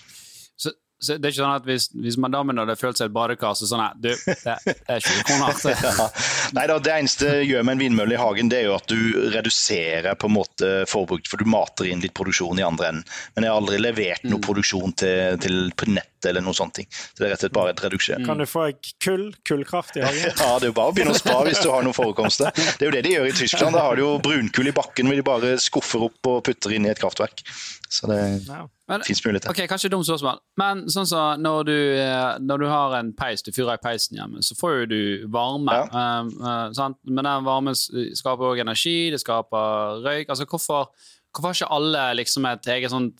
[0.56, 3.54] Så, Så det er ikke sånn at hvis, hvis madammen hadde følt seg et badekar,
[3.54, 4.56] så sånn Du, det,
[4.88, 5.60] er 20 kroner.
[5.84, 6.08] ja.
[6.56, 8.88] Nei da, det eneste du gjør med en vindmølle i hagen, det er jo at
[8.88, 13.16] du reduserer på en måte forbruket, for du mater inn litt produksjon i andre enden.
[13.36, 14.46] Men jeg har aldri levert noe mm.
[14.48, 16.88] produksjon til, til, på nett eller noen sånne ting.
[16.90, 18.26] Så det er rett og slett bare et reduksjon.
[18.28, 18.68] Kan du få
[19.02, 20.30] kull, kullkraft i hagen?
[20.42, 22.52] ja, det er jo bare å begynne å spa hvis du har noen forekomster.
[22.54, 23.78] Det er jo det de gjør i Tyskland.
[23.78, 26.88] Da har de jo brunkull i bakken hvor de bare skuffer opp og putter inn
[26.88, 27.44] i et kraftverk.
[27.88, 28.18] Så det
[28.48, 28.64] ja.
[29.06, 29.50] fins muligheter.
[29.50, 33.44] Ok, Kanskje dumt spørsmål, men sånn så når du, eh, når du har en peis,
[33.46, 35.00] du fyrer i peisen hjemme, så får jo du
[35.32, 35.76] varme.
[35.76, 35.86] Ja.
[36.26, 40.26] Uh, uh, men den varmen skaper òg energi, det skaper røyk.
[40.28, 40.90] Altså hvorfor
[41.36, 43.10] Hvorfor har ikke alle liksom et eget sånn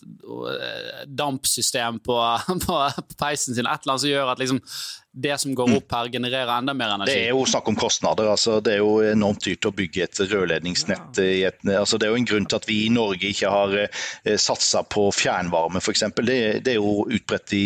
[1.07, 2.17] dampsystem på,
[2.67, 3.69] på, på, peisen sin?
[3.69, 4.63] Et eller annet som gjør at liksom
[5.17, 7.15] det som går opp her, genererer enda mer energi.
[7.15, 8.29] Det er jo snakk om kostnader.
[8.29, 11.21] Altså, det er jo enormt dyrt å bygge et rørledningsnett.
[11.23, 14.37] Et, altså, det er jo en grunn til at vi i Norge ikke har eh,
[14.37, 16.05] satsa på fjernvarme, f.eks.
[16.21, 16.37] Det,
[16.67, 17.63] det er jo utbredt i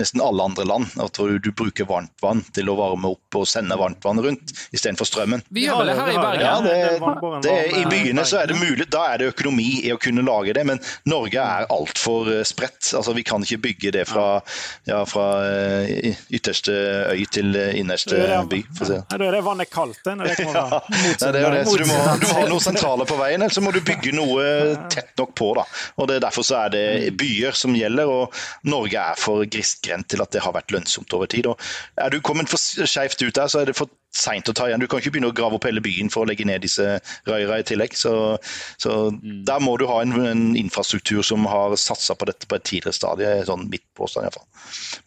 [0.00, 0.94] nesten alle andre land.
[1.04, 5.44] At du bruker varmtvann til å varme opp og sende varmtvann rundt istedenfor strømmen.
[5.52, 6.46] Vi vel det her i Bergen?
[6.46, 8.88] Ja, det, det, I byene så er det mulig.
[8.88, 10.80] Da er det økonomi i å kunne lage det, men
[11.10, 12.94] Norge er altfor eh, spredt.
[12.96, 14.40] Altså, vi kan ikke bygge det fra,
[14.88, 16.80] ja, fra eh, ytterste
[17.14, 18.20] øy til innerste
[18.50, 18.60] by.
[18.78, 20.00] For å Da er det vannet kaldt?
[20.04, 21.64] Når det kommer ja, det er det.
[21.68, 24.14] Så du må, du må ha noe sentrale på veien, eller så må du bygge
[24.16, 24.44] noe
[24.92, 25.50] tett nok på.
[25.58, 25.66] Da.
[25.98, 26.86] Og det er Derfor så er det
[27.20, 31.28] byer som gjelder, og Norge er for gristgrendt til at det har vært lønnsomt over
[31.30, 31.50] tid.
[31.50, 31.60] Og
[32.00, 34.82] er du kommet for skeivt ut der, så er det for seint å ta igjen.
[34.82, 36.98] Du kan ikke begynne å grave opp hele byen for å legge ned disse
[37.28, 37.96] røyra i tillegg.
[37.98, 38.14] Så,
[38.80, 39.44] så mm.
[39.48, 42.96] der må du ha en, en infrastruktur som har satsa på dette på et tidligere
[42.96, 43.32] stadie.
[43.48, 44.50] sånn mitt påstand i hvert fall.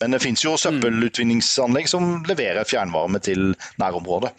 [0.02, 0.62] Men det finnes jo mm.
[0.66, 4.34] søppelutvinningsanlegg som leverer fjernvarme til nærområdet.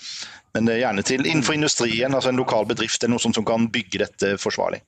[0.56, 3.46] Men det er gjerne til innenfor industrien, altså en lokal bedrift eller noe sånt som
[3.46, 4.80] kan bygge dette forsvarlig.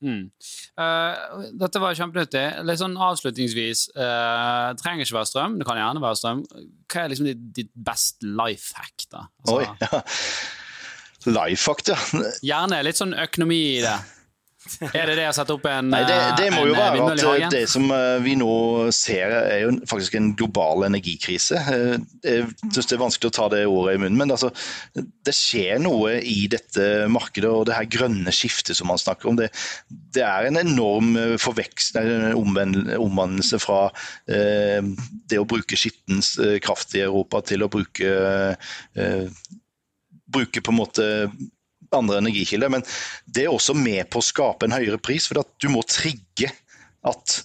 [0.00, 0.30] Mm.
[0.80, 2.44] Uh, dette var kjempenyttig.
[2.68, 6.44] Litt sånn avslutningsvis, uh, trenger ikke være strøm, det kan gjerne være strøm.
[6.90, 9.26] Hva er liksom ditt, ditt best life hack, da?
[9.44, 10.04] Altså, Oi, ja.
[11.40, 11.98] Life hack, ja.
[12.52, 13.98] Gjerne litt sånn økonomi i det.
[14.96, 17.46] Er det det å sette opp en Nei, det, det må jo være at eh,
[17.52, 18.52] det som eh, vi nå
[18.94, 21.60] ser, er jo faktisk en global energikrise.
[21.60, 24.50] Eh, jeg syns det er vanskelig å ta det ordet i munnen, men altså,
[24.96, 29.38] det skjer noe i dette markedet og det her grønne skiftet som man snakker om.
[29.40, 29.50] Det,
[30.14, 31.14] det er en enorm
[32.36, 33.80] omvendelse fra
[34.26, 38.12] det å bruke skittens kraft i Europa til å bruke
[40.30, 41.06] bruke på en måte
[41.96, 42.72] andre energikilder.
[42.72, 42.86] Men
[43.26, 46.52] det er også med på å skape en høyere pris, for du må trigge
[47.06, 47.40] at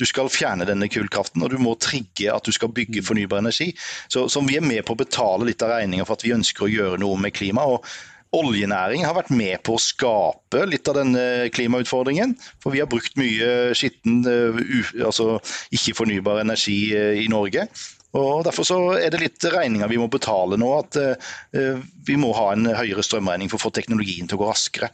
[0.00, 3.06] du skal fjerne denne kullkraften, og du må trigge at du skal bygge mm.
[3.06, 3.70] fornybar energi.
[4.10, 6.66] Så, så vi er med på å betale litt av regninga for at vi ønsker
[6.66, 7.86] å gjøre noe med klimaet.
[8.34, 12.34] Oljenæringen har vært med på å skape litt av denne klimautfordringen.
[12.62, 14.58] For vi har brukt mye skitten, uh,
[15.06, 15.36] altså
[15.74, 17.68] ikke fornybar energi uh, i Norge.
[18.14, 20.70] Og Derfor så er det litt regninger vi må betale nå.
[20.78, 24.50] At uh, vi må ha en høyere strømregning for å få teknologien til å gå
[24.52, 24.90] raskere.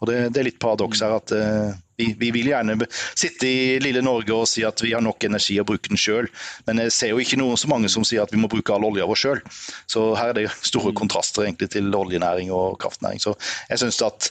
[0.00, 3.80] Og Det, det er litt paradoks her at uh, vi, vi, vil gjerne sitte i
[3.82, 6.30] lille Norge og si at vi har nok energi og bruke den sjøl.
[6.68, 8.86] Men jeg ser jo ikke noen så mange som sier at vi må bruke all
[8.88, 9.42] olja vår sjøl.
[9.90, 13.20] Så her er det store kontraster egentlig til oljenæring og kraftnæring.
[13.22, 13.36] Så
[13.68, 14.30] jeg syns at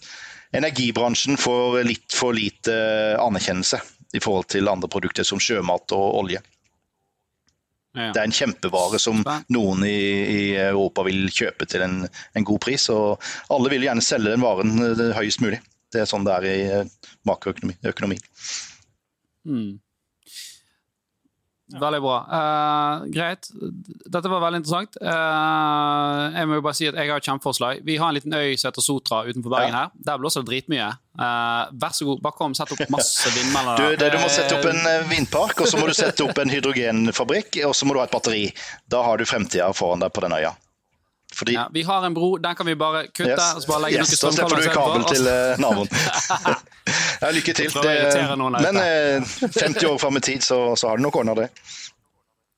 [0.58, 2.74] energibransjen får litt for lite
[3.22, 3.84] anerkjennelse
[4.18, 6.42] i forhold til andre produkter som sjømat og olje.
[7.98, 8.12] Ja.
[8.14, 9.98] Det er en kjempevare som noen i,
[10.30, 12.86] i, Europa vil kjøpe til en, en, god pris.
[12.94, 13.18] og
[13.50, 15.58] Alle vil gjerne selge den varen eh, høyest mulig.
[15.90, 18.20] Det er sånn det er i eh, makroøkonomi.
[19.50, 19.80] Mm.
[21.70, 22.16] Veldig bra.
[22.26, 23.50] Uh, greit.
[24.10, 24.98] Dette var veldig interessant.
[25.04, 27.84] Uh, jeg må jo bare si at jeg har et kjempeforslag.
[27.86, 29.84] Vi har en liten øy som heter Sotra utenfor Bergen ja.
[29.84, 30.06] her.
[30.08, 30.88] Der blåser det dritmye.
[31.20, 34.00] Uh, vær så god, bare kom, sett opp masse vindmøller.
[34.00, 37.62] Du, du må sette opp en vindpark, og så må du sette opp en hydrogenfabrikk,
[37.70, 38.48] og så må du ha et batteri.
[38.90, 40.56] Da har du fremtida foran deg på den øya.
[41.36, 41.54] Fordi...
[41.54, 43.30] Ja, vi har en bro, den kan vi bare kutte.
[43.30, 43.54] Yes.
[43.56, 45.30] og så bare legge yes, noen Da slipper du kabel til
[45.62, 45.88] naboen.
[47.20, 47.72] Ja, lykke til.
[47.84, 47.96] Det,
[48.64, 48.82] men
[49.28, 51.50] 50 år fram i tid, så, så har du nok ordna det.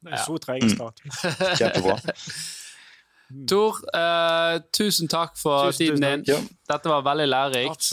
[0.01, 1.05] Det er så treg start.
[1.11, 1.55] Mm.
[1.57, 1.99] Kjempebra.
[3.47, 6.23] Tor, uh, tusen takk for tusen, tiden din.
[6.27, 6.39] Ja.
[6.73, 7.87] Dette var veldig lærerikt.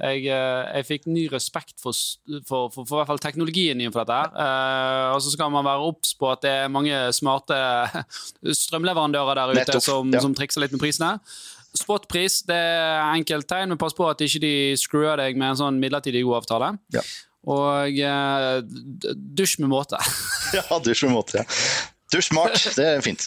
[0.00, 1.94] Jeg, uh, jeg, fikk ny respekt for,
[2.48, 4.34] for, for, for, teknologien innenfor dette.
[4.34, 7.60] Uh, og så skal man være obs på at det er mange smarte
[8.64, 10.22] strømleverandører der ute som, ja.
[10.24, 11.14] som, trikser litt med prisene.
[11.76, 15.60] Spotpris det er enkelt tegn, men pass på at ikke de skrur deg med en
[15.60, 16.72] sånn midlertidig god avtale.
[16.96, 17.04] Ja.
[17.50, 17.96] Og
[19.38, 20.00] dusj med måte.
[20.58, 21.44] ja, dusj med måte.
[21.44, 21.46] ja.
[22.10, 23.26] Dusj smart, det er fint.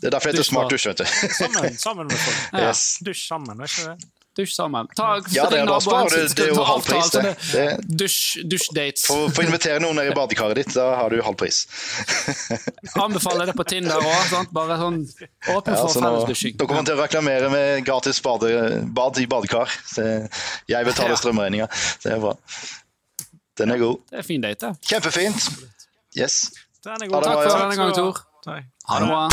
[0.00, 1.32] Det er derfor det heter smart dusj, vet du.
[1.36, 2.38] Sammen, sammen med folk.
[2.52, 2.62] Ja.
[2.70, 2.84] Yes.
[3.04, 4.12] Dusj sammen, er ikke det?
[4.36, 4.84] Dusj sammen.
[4.96, 7.20] Ta, ja, det er, da sparer du det er jo halv pris, det.
[7.54, 7.78] det.
[8.52, 9.06] Dusj-dates.
[9.08, 11.56] For, for å invitere noen ned i badekaret ditt, da har du halv pris.
[13.06, 14.04] Anbefaler det på Tinder òg.
[14.56, 16.54] Bare sånn åpne ja, for så fellesdusjing.
[16.60, 18.48] Da kommer til å reklamere med gratis bade,
[18.98, 19.68] bad i badekar.
[19.88, 20.00] Så
[20.68, 21.66] jeg betaler strømregninga.
[22.04, 22.32] Det er bra.
[23.56, 23.96] Den er god.
[24.12, 24.76] Det er fin date.
[24.84, 25.40] Kjempefint.
[26.16, 26.52] Yes.
[26.84, 27.24] Den er god.
[27.24, 28.20] Takk for denne gang, Tor.
[28.92, 29.24] Ha det bra.